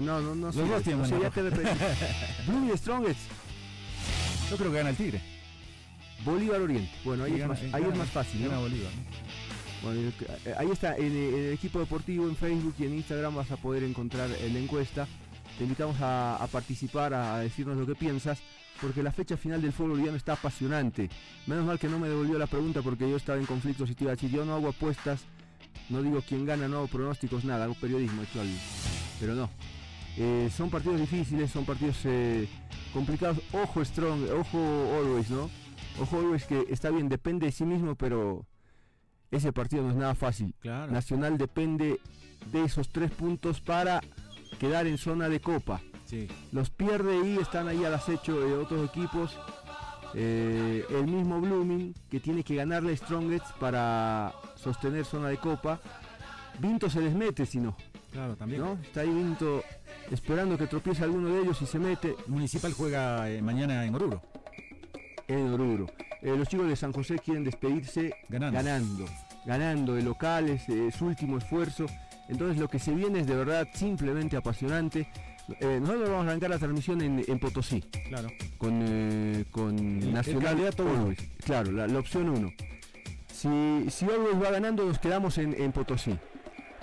No, 0.00 0.20
no, 0.20 0.34
no. 0.34 0.46
Los 0.46 0.54
dos 0.56 0.82
tienen 0.82 1.02
no 1.02 1.08
banda 1.10 1.28
ya 1.28 1.30
te. 1.30 1.42
Blue 2.50 2.76
Strongest. 2.76 3.20
Yo 4.50 4.56
creo 4.56 4.70
que 4.70 4.76
gana 4.78 4.90
el 4.90 4.96
Tigre. 4.96 5.20
Bolívar 6.24 6.60
Oriente. 6.60 6.90
Bueno, 7.04 7.24
ahí, 7.24 7.32
Sí, 7.32 7.34
es, 7.36 7.40
gana- 7.40 7.54
más, 7.54 7.62
ahí 7.62 7.68
es 7.82 7.88
gana- 7.88 7.94
más 7.96 8.08
fácil. 8.10 8.40
gana 8.42 8.54
¿no? 8.54 8.60
Bolívar, 8.62 8.92
Bueno, 9.82 10.00
eh, 10.44 10.54
ahí 10.58 10.70
está, 10.70 10.96
en, 10.96 11.04
eh, 11.16 11.28
en 11.28 11.34
el 11.48 11.52
equipo 11.54 11.78
deportivo, 11.78 12.28
en 12.28 12.36
Facebook 12.36 12.74
y 12.78 12.84
en 12.84 12.94
Instagram 12.94 13.34
vas 13.36 13.50
a 13.50 13.56
poder 13.56 13.82
encontrar 13.84 14.30
eh, 14.30 14.50
la 14.52 14.58
encuesta. 14.58 15.06
Te 15.58 15.64
invitamos 15.64 16.00
a, 16.00 16.36
a 16.36 16.46
participar, 16.48 17.14
a, 17.14 17.36
a 17.36 17.40
decirnos 17.40 17.76
lo 17.76 17.86
que 17.86 17.94
piensas, 17.94 18.38
porque 18.80 19.02
la 19.02 19.12
fecha 19.12 19.36
final 19.36 19.62
del 19.62 19.72
fútbol 19.72 19.90
boliviano 19.92 20.16
está 20.16 20.34
apasionante. 20.34 21.08
Menos 21.46 21.64
mal 21.64 21.78
que 21.78 21.88
no 21.88 21.98
me 21.98 22.08
devolvió 22.08 22.38
la 22.38 22.46
pregunta 22.46 22.82
porque 22.82 23.08
yo 23.08 23.16
estaba 23.16 23.38
en 23.38 23.46
conflicto 23.46 23.86
si 23.86 23.94
te 23.94 24.04
iba 24.04 24.12
a 24.12 24.16
decir, 24.16 24.30
yo 24.30 24.44
no 24.44 24.54
hago 24.54 24.68
apuestas, 24.68 25.22
no 25.88 26.02
digo 26.02 26.22
quién 26.26 26.44
gana, 26.44 26.68
no 26.68 26.78
hago 26.78 26.86
pronósticos, 26.88 27.44
nada, 27.44 27.64
hago 27.64 27.74
periodismo 27.74 28.22
actual. 28.22 28.48
Pero 29.20 29.34
no. 29.34 29.48
Eh, 30.18 30.50
son 30.54 30.70
partidos 30.70 30.98
difíciles, 30.98 31.50
son 31.50 31.64
partidos 31.64 31.98
eh, 32.04 32.48
complicados. 32.92 33.38
Ojo 33.52 33.84
Strong, 33.84 34.30
ojo 34.30 34.58
Always, 34.98 35.30
¿no? 35.30 35.50
Ojo 36.00 36.18
Always 36.18 36.44
que 36.44 36.64
está 36.70 36.90
bien, 36.90 37.08
depende 37.08 37.46
de 37.46 37.52
sí 37.52 37.64
mismo, 37.64 37.94
pero 37.96 38.46
ese 39.30 39.52
partido 39.52 39.82
no 39.82 39.90
es 39.90 39.96
nada 39.96 40.14
fácil. 40.14 40.54
Claro. 40.60 40.90
Nacional 40.90 41.36
depende 41.36 42.00
de 42.50 42.64
esos 42.64 42.88
tres 42.88 43.10
puntos 43.10 43.60
para 43.60 44.00
quedar 44.58 44.86
en 44.86 44.98
zona 44.98 45.28
de 45.28 45.40
copa. 45.40 45.82
Sí. 46.06 46.28
Los 46.52 46.70
pierde 46.70 47.18
y 47.26 47.38
están 47.38 47.68
ahí 47.68 47.84
al 47.84 47.94
acecho 47.94 48.40
de 48.40 48.54
otros 48.54 48.88
equipos. 48.88 49.36
Eh, 50.14 50.84
el 50.88 51.06
mismo 51.06 51.40
Blooming 51.40 51.92
que 52.08 52.20
tiene 52.20 52.42
que 52.42 52.54
ganarle 52.54 52.96
Strongest 52.96 53.44
para 53.58 54.32
sostener 54.54 55.04
zona 55.04 55.28
de 55.28 55.36
copa. 55.36 55.80
Vinto 56.58 56.88
se 56.88 57.02
les 57.02 57.14
mete 57.14 57.44
si 57.44 57.58
no. 57.58 57.76
Claro, 58.16 58.36
también. 58.36 58.62
¿no? 58.62 58.72
Está 58.82 59.00
ahí 59.02 59.08
Vinto 59.08 59.62
esperando 60.10 60.56
que 60.56 60.66
tropiece 60.66 61.04
alguno 61.04 61.28
de 61.28 61.42
ellos 61.42 61.60
y 61.62 61.66
se 61.66 61.78
mete. 61.78 62.14
Municipal 62.26 62.72
juega 62.72 63.28
eh, 63.30 63.42
mañana 63.42 63.84
en 63.84 63.94
Oruro. 63.94 64.22
En 65.28 65.52
Oruro. 65.52 65.86
Eh, 66.22 66.34
los 66.36 66.48
chicos 66.48 66.66
de 66.68 66.76
San 66.76 66.92
José 66.92 67.18
quieren 67.18 67.44
despedirse 67.44 68.14
Ganando. 68.28 68.56
ganando, 68.58 69.04
ganando 69.44 69.94
de 69.94 70.02
locales, 70.02 70.68
eh, 70.68 70.90
su 70.96 71.06
último 71.06 71.38
esfuerzo. 71.38 71.86
Entonces 72.28 72.58
lo 72.58 72.68
que 72.68 72.78
se 72.78 72.92
viene 72.92 73.20
es 73.20 73.26
de 73.26 73.36
verdad 73.36 73.68
simplemente 73.74 74.36
apasionante. 74.36 75.08
Eh, 75.60 75.78
nosotros 75.80 76.08
vamos 76.08 76.26
a 76.26 76.30
arrancar 76.30 76.50
la 76.50 76.58
transmisión 76.58 77.00
en, 77.02 77.22
en 77.28 77.38
Potosí, 77.38 77.80
Claro. 78.08 78.28
con, 78.58 78.80
eh, 78.82 79.44
con 79.52 79.78
el 79.78 80.12
Nacional. 80.12 80.56
Always. 80.78 81.18
Claro, 81.44 81.70
la, 81.70 81.86
la 81.86 81.98
opción 82.00 82.28
1. 82.30 82.52
Si, 83.32 83.90
si 83.90 84.04
Always 84.06 84.42
va 84.42 84.50
ganando, 84.50 84.84
nos 84.86 84.98
quedamos 84.98 85.38
en, 85.38 85.54
en 85.60 85.70
Potosí. 85.70 86.16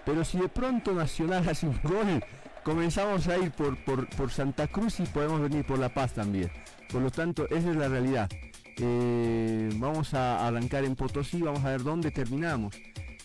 Pero 0.06 0.24
si 0.26 0.40
de 0.40 0.50
pronto 0.50 0.94
Nacional 0.94 1.48
hace 1.50 1.68
un 1.68 1.80
gol, 1.84 2.24
comenzamos 2.64 3.28
a 3.28 3.38
ir 3.38 3.52
por, 3.52 3.78
por, 3.84 4.08
por 4.10 4.32
Santa 4.32 4.68
Cruz 4.68 5.00
y 5.00 5.04
podemos 5.04 5.42
venir 5.42 5.66
por 5.66 5.80
La 5.80 5.94
Paz 5.94 6.14
también. 6.14 6.52
Por 6.92 7.02
lo 7.02 7.12
tanto, 7.12 7.46
esa 7.50 7.72
es 7.72 7.76
la 7.76 7.88
realidad. 7.88 8.30
Eh, 8.78 9.70
vamos 9.76 10.14
a 10.14 10.48
arrancar 10.48 10.84
en 10.84 10.96
Potosí, 10.96 11.42
vamos 11.42 11.64
a 11.64 11.70
ver 11.70 11.84
dónde 11.84 12.12
terminamos. 12.12 12.76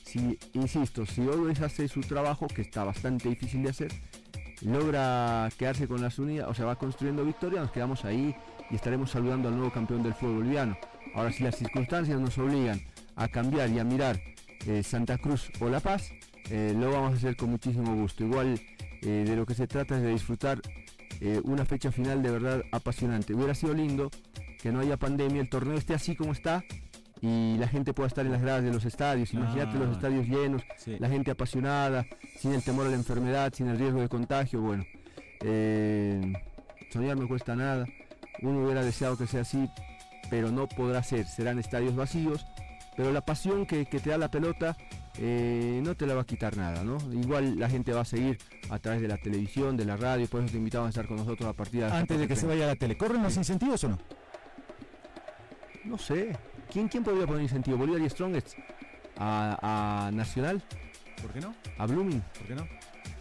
Si, 0.04 0.38
insisto, 0.54 1.04
si 1.06 1.22
Always 1.22 1.60
hace 1.60 1.88
su 1.88 2.00
trabajo, 2.00 2.46
que 2.48 2.62
está 2.62 2.84
bastante 2.84 3.28
difícil 3.28 3.62
de 3.62 3.70
hacer, 3.70 3.92
logra 4.62 5.48
quedarse 5.58 5.86
con 5.86 6.00
las 6.00 6.18
unidades, 6.18 6.50
o 6.50 6.54
sea, 6.54 6.66
va 6.66 6.76
construyendo 6.76 7.24
victoria, 7.24 7.60
nos 7.60 7.70
quedamos 7.70 8.04
ahí 8.04 8.34
y 8.70 8.74
estaremos 8.74 9.10
saludando 9.10 9.48
al 9.48 9.56
nuevo 9.56 9.72
campeón 9.72 10.02
del 10.02 10.14
fútbol 10.14 10.36
boliviano. 10.36 10.76
Ahora, 11.14 11.32
si 11.32 11.42
las 11.42 11.56
circunstancias 11.56 12.18
nos 12.20 12.36
obligan 12.38 12.80
a 13.16 13.28
cambiar 13.28 13.70
y 13.70 13.78
a 13.78 13.84
mirar 13.84 14.20
eh, 14.66 14.82
Santa 14.82 15.18
Cruz 15.18 15.50
o 15.60 15.68
La 15.68 15.80
Paz, 15.80 16.12
eh, 16.50 16.74
lo 16.76 16.90
vamos 16.90 17.12
a 17.12 17.16
hacer 17.16 17.36
con 17.36 17.50
muchísimo 17.50 17.94
gusto. 17.94 18.24
Igual 18.24 18.60
eh, 19.02 19.24
de 19.26 19.36
lo 19.36 19.46
que 19.46 19.54
se 19.54 19.66
trata 19.66 19.96
es 19.96 20.02
de 20.02 20.10
disfrutar 20.10 20.60
una 21.42 21.64
fecha 21.64 21.90
final 21.90 22.22
de 22.22 22.30
verdad 22.30 22.62
apasionante. 22.70 23.34
Hubiera 23.34 23.52
sido 23.52 23.74
lindo 23.74 24.08
que 24.62 24.70
no 24.70 24.78
haya 24.78 24.96
pandemia, 24.96 25.40
el 25.40 25.48
torneo 25.48 25.76
esté 25.76 25.94
así 25.94 26.14
como 26.14 26.30
está 26.30 26.62
y 27.20 27.56
la 27.58 27.66
gente 27.66 27.92
pueda 27.92 28.06
estar 28.06 28.24
en 28.24 28.30
las 28.30 28.40
gradas 28.40 28.62
de 28.62 28.72
los 28.72 28.84
estadios. 28.84 29.34
Imagínate 29.34 29.78
los 29.78 29.96
estadios 29.96 30.28
llenos, 30.28 30.62
la 30.86 31.08
gente 31.08 31.32
apasionada, 31.32 32.06
sin 32.38 32.52
el 32.52 32.62
temor 32.62 32.86
a 32.86 32.90
la 32.90 32.96
enfermedad, 32.96 33.52
sin 33.52 33.66
el 33.66 33.78
riesgo 33.78 34.00
de 34.00 34.08
contagio. 34.08 34.60
Bueno, 34.60 34.84
soñar 36.92 37.16
no 37.16 37.26
cuesta 37.26 37.56
nada. 37.56 37.84
Uno 38.42 38.62
hubiera 38.62 38.84
deseado 38.84 39.18
que 39.18 39.26
sea 39.26 39.40
así, 39.40 39.68
pero 40.30 40.52
no 40.52 40.68
podrá 40.68 41.02
ser. 41.02 41.26
Serán 41.26 41.58
estadios 41.58 41.96
vacíos, 41.96 42.46
pero 42.98 43.12
la 43.12 43.20
pasión 43.20 43.64
que, 43.64 43.84
te 43.84 44.10
da 44.10 44.18
la 44.18 44.28
pelota 44.28 44.76
eh, 45.18 45.80
no 45.84 45.94
te 45.94 46.04
la 46.04 46.14
va 46.14 46.22
a 46.22 46.26
quitar 46.26 46.56
nada, 46.56 46.82
¿no? 46.82 46.98
Igual 47.12 47.56
la 47.56 47.70
gente 47.70 47.92
va 47.92 48.00
a 48.00 48.04
seguir 48.04 48.38
a 48.70 48.80
través 48.80 49.00
de 49.00 49.06
la 49.06 49.16
televisión, 49.18 49.76
de 49.76 49.84
la 49.84 49.96
radio, 49.96 50.26
por 50.26 50.42
eso 50.42 50.50
te 50.50 50.58
invitamos 50.58 50.86
a 50.86 50.88
estar 50.88 51.06
con 51.06 51.16
nosotros 51.16 51.48
a 51.48 51.52
partir 51.52 51.84
de 51.84 51.92
Antes 51.92 52.18
de 52.18 52.26
que 52.26 52.34
se 52.34 52.44
vaya 52.48 52.64
a 52.64 52.66
la 52.66 52.74
tele, 52.74 52.98
¿corren 52.98 53.22
los 53.22 53.36
incentivos 53.36 53.84
o 53.84 53.90
no? 53.90 53.98
No 55.84 55.96
sé. 55.96 56.36
¿Quién, 56.72 56.88
quién 56.88 57.04
podría 57.04 57.24
poner 57.24 57.42
incentivo? 57.42 57.76
¿Bolívar 57.76 58.00
y 58.00 58.10
Strongest? 58.10 58.54
¿A, 59.16 60.10
Nacional? 60.12 60.60
¿Por 61.22 61.32
qué 61.32 61.40
no? 61.40 61.54
¿A 61.78 61.86
Blooming? 61.86 62.20
¿Por 62.36 62.48
qué 62.48 62.56
no? 62.56 62.66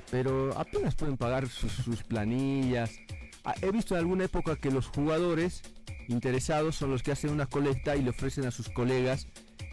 Pero 0.09 0.57
apenas 0.57 0.95
pueden 0.95 1.17
pagar 1.17 1.47
sus 1.47 2.01
planillas. 2.01 2.97
Ah, 3.45 3.53
he 3.61 3.71
visto 3.71 3.93
en 3.93 3.99
alguna 3.99 4.23
época 4.23 4.55
que 4.55 4.71
los 4.71 4.87
jugadores 4.87 5.61
interesados 6.07 6.75
son 6.75 6.89
los 6.89 7.03
que 7.03 7.11
hacen 7.11 7.29
una 7.29 7.45
colecta 7.45 7.95
y 7.95 8.01
le 8.01 8.09
ofrecen 8.09 8.47
a 8.47 8.51
sus 8.51 8.69
colegas 8.69 9.27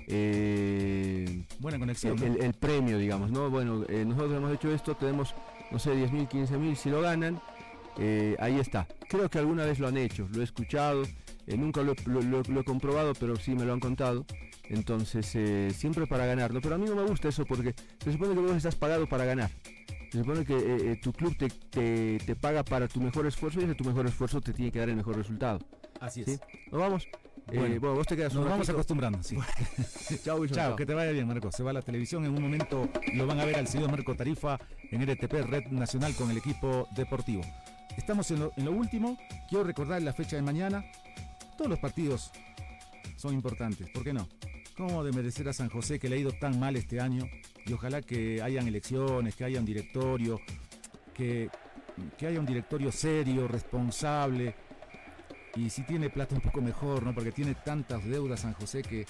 eh, 0.07 1.45
buena 1.59 1.79
conexión 1.79 2.19
el, 2.23 2.53
premio 2.55 2.99
digamos 2.99 3.31
no 3.31 3.49
bueno 3.49 3.85
eh, 3.89 4.05
nosotros 4.05 4.37
hemos 4.37 4.53
hecho 4.53 4.73
esto 4.73 4.95
tenemos 4.95 5.35
no 5.71 5.79
sé 5.79 5.95
10 5.97 6.13
mil 6.13 6.29
15 6.29 6.59
mil 6.59 6.77
si 6.77 6.91
lo 6.91 7.01
ganan 7.01 7.41
eh, 7.99 8.37
ahí 8.39 8.59
está 8.59 8.87
creo 9.09 9.31
que 9.31 9.39
alguna 9.39 9.65
vez 9.65 9.79
lo 9.79 9.89
han 9.89 9.97
hecho 9.97 10.29
lo 10.33 10.41
he 10.41 10.45
escuchado 10.45 11.05
nunca 11.47 11.83
lo, 11.83 11.93
he 11.93 12.65
comprobado 12.65 13.15
pero 13.15 13.37
sí 13.37 13.55
me 13.55 13.65
lo 13.65 13.73
han 13.73 13.81
contado 13.81 14.27
entonces 14.65 15.27
siempre 15.75 16.07
para 16.07 16.27
ganar 16.27 16.53
¿no? 16.53 16.61
pero 16.61 16.75
a 16.75 16.79
mí 16.79 16.87
no 16.87 16.97
me 16.97 17.05
gusta 17.05 17.29
eso 17.29 17.45
porque 17.45 17.75
se 18.03 18.13
supone 18.13 18.35
que 18.35 18.41
vos 18.41 18.57
estás 18.57 18.77
pagado 18.77 19.07
para 19.07 19.25
ganar 19.25 19.51
se 20.11 20.19
supone 20.19 20.45
que 20.45 20.99
tu 21.03 21.13
club 21.13 21.37
te, 21.37 22.19
te, 22.19 22.37
paga 22.37 22.63
para 22.63 22.89
tu 22.89 23.01
mejor 23.01 23.27
esfuerzo 23.27 23.61
y 23.61 23.65
ese 23.65 23.75
tu 23.75 23.85
mejor 23.85 24.07
esfuerzo 24.07 24.41
te 24.41 24.53
tiene 24.53 24.71
que 24.71 24.79
dar 24.79 24.89
el 24.89 24.97
mejor 24.97 25.17
resultado. 25.17 25.59
Así 26.05 26.21
es. 26.21 26.41
¿Nos 26.71 26.81
vamos? 26.81 27.09
Eh, 27.51 27.79
bueno, 27.81 27.95
vos 27.95 28.07
te 28.07 28.17
quedas 28.17 28.35
Nos 28.35 28.49
vamos 28.49 28.69
acostumbrando, 28.69 29.23
sí. 29.23 29.37
chao, 30.25 30.47
chao, 30.47 30.77
que 30.77 30.85
te 30.85 30.93
vaya 30.93 31.13
bien, 31.13 31.27
Marco. 31.27 31.51
Se 31.51 31.63
va 31.63 31.71
a 31.71 31.75
la 31.75 31.83
televisión. 31.83 32.25
En 32.27 32.33
un 32.33 32.43
momento 32.43 32.89
lo 33.15 33.27
van 33.27 33.41
a 33.41 33.45
ver 33.47 33.57
al 33.57 33.67
señor 33.67 33.91
Marco 33.91 34.15
Tarifa 34.15 34.59
en 34.91 35.03
RTP 35.03 35.33
Red 35.33 35.67
Nacional 35.71 36.15
con 36.15 36.31
el 36.31 36.37
equipo 36.37 36.89
deportivo. 36.95 37.43
Estamos 37.97 38.31
en 38.31 38.41
lo, 38.41 38.71
último. 38.71 39.19
Quiero 39.49 39.65
recordar 39.65 40.03
la 40.03 40.13
fecha 40.13 40.37
de 40.37 40.43
mañana. 40.43 40.85
Todos 41.57 41.71
los 41.71 41.79
partidos 41.79 42.31
son 43.17 43.33
importantes. 43.33 43.89
¿Por 43.91 44.05
qué 44.05 44.13
no? 44.13 44.29
¿Cómo 44.77 45.05
de 45.05 45.13
merecer 45.13 45.49
a 45.49 45.55
San 45.55 45.71
José 45.71 45.99
que 45.99 46.11
le 46.11 46.17
ha 46.17 46.19
ido 46.19 46.33
tan 46.33 46.59
mal 46.61 46.77
este 46.77 47.01
año? 47.01 47.25
Y 47.65 47.73
ojalá 47.73 48.03
que 48.03 48.43
hayan 48.43 48.69
elecciones, 48.69 49.37
que 49.37 49.45
haya 49.45 49.59
un 49.59 49.65
directorio, 49.65 50.39
que, 51.15 51.49
que 52.19 52.27
haya 52.27 52.41
un 52.41 52.47
directorio 52.47 52.93
serio, 52.93 53.49
responsable, 53.49 54.55
y 55.57 55.71
si 55.71 55.83
tiene 55.83 56.11
plata 56.11 56.35
un 56.35 56.41
poco 56.41 56.61
mejor, 56.61 57.03
¿no? 57.03 57.15
Porque 57.15 57.33
tiene 57.33 57.55
tantas 57.55 58.05
deudas 58.05 58.41
San 58.41 58.55
José 58.55 58.83
que, 58.83 59.07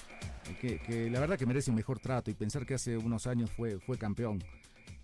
que, 0.59 1.09
la 1.09 1.19
verdad 1.19 1.37
que 1.37 1.45
merece 1.45 1.71
un 1.71 1.77
mejor 1.77 1.99
trato 1.99 2.29
y 2.29 2.33
pensar 2.33 2.65
que 2.65 2.75
hace 2.75 2.97
unos 2.97 3.25
años 3.27 3.49
fue, 3.51 3.79
fue 3.79 3.97
campeón. 3.97 4.43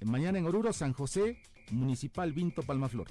Mañana 0.05 0.37
en 0.37 0.45
Oruro, 0.45 0.73
San 0.73 0.93
José, 0.93 1.41
Municipal 1.71 2.31
Vinto 2.33 2.61
Palmaflor. 2.63 3.07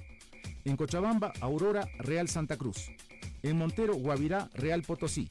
En 0.65 0.77
Cochabamba, 0.77 1.33
Aurora, 1.41 1.89
Real 1.99 2.29
Santa 2.29 2.57
Cruz. 2.57 2.91
En 3.43 3.57
Montero, 3.57 3.95
Guavirá, 3.95 4.49
Real 4.55 4.83
Potosí. 4.83 5.29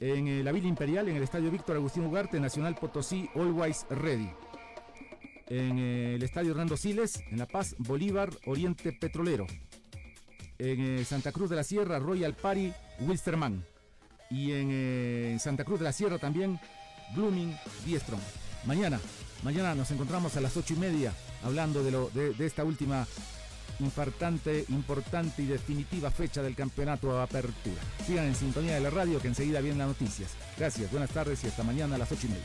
En 0.00 0.28
eh, 0.28 0.42
la 0.44 0.52
Villa 0.52 0.68
Imperial, 0.68 1.08
en 1.08 1.16
el 1.16 1.22
Estadio 1.22 1.50
Víctor 1.50 1.76
Agustín 1.76 2.04
Ugarte, 2.04 2.38
Nacional 2.38 2.76
Potosí, 2.76 3.28
Always 3.34 3.86
Ready. 3.90 4.30
En 5.48 5.78
eh, 5.78 6.14
el 6.14 6.22
Estadio 6.22 6.52
Hernando 6.52 6.76
Siles, 6.76 7.22
en 7.30 7.38
La 7.38 7.46
Paz, 7.46 7.74
Bolívar, 7.78 8.30
Oriente 8.46 8.92
Petrolero 8.92 9.46
en 10.58 10.98
eh, 10.98 11.04
Santa 11.04 11.32
Cruz 11.32 11.50
de 11.50 11.56
la 11.56 11.64
Sierra, 11.64 11.98
Royal 11.98 12.34
Party, 12.34 12.72
Wilstermann. 13.00 13.64
Y 14.30 14.52
en 14.52 14.68
eh, 14.70 15.36
Santa 15.40 15.64
Cruz 15.64 15.78
de 15.78 15.84
la 15.84 15.92
Sierra 15.92 16.18
también, 16.18 16.60
Blooming, 17.14 17.56
Diestrom. 17.86 18.20
Mañana, 18.66 19.00
mañana 19.42 19.74
nos 19.74 19.90
encontramos 19.90 20.36
a 20.36 20.40
las 20.40 20.56
ocho 20.56 20.74
y 20.74 20.76
media 20.78 21.12
hablando 21.44 21.82
de, 21.82 22.34
esta 22.44 22.64
última 22.64 23.06
infartante, 23.80 24.64
importante 24.70 25.42
y 25.42 25.46
definitiva 25.46 26.10
fecha 26.10 26.42
del 26.42 26.56
campeonato 26.56 27.14
de 27.14 27.22
apertura. 27.22 27.80
Sigan 28.06 28.26
en 28.26 28.34
sintonía 28.34 28.74
de 28.74 28.80
la 28.80 28.90
radio 28.90 29.20
que 29.20 29.28
enseguida 29.28 29.60
vienen 29.60 29.78
las 29.78 29.88
noticias. 29.88 30.32
Gracias, 30.58 30.90
buenas 30.90 31.10
tardes 31.10 31.42
y 31.44 31.46
hasta 31.46 31.62
mañana 31.62 31.94
a 31.94 31.98
las 31.98 32.10
ocho 32.10 32.26
y 32.26 32.30
media. 32.30 32.44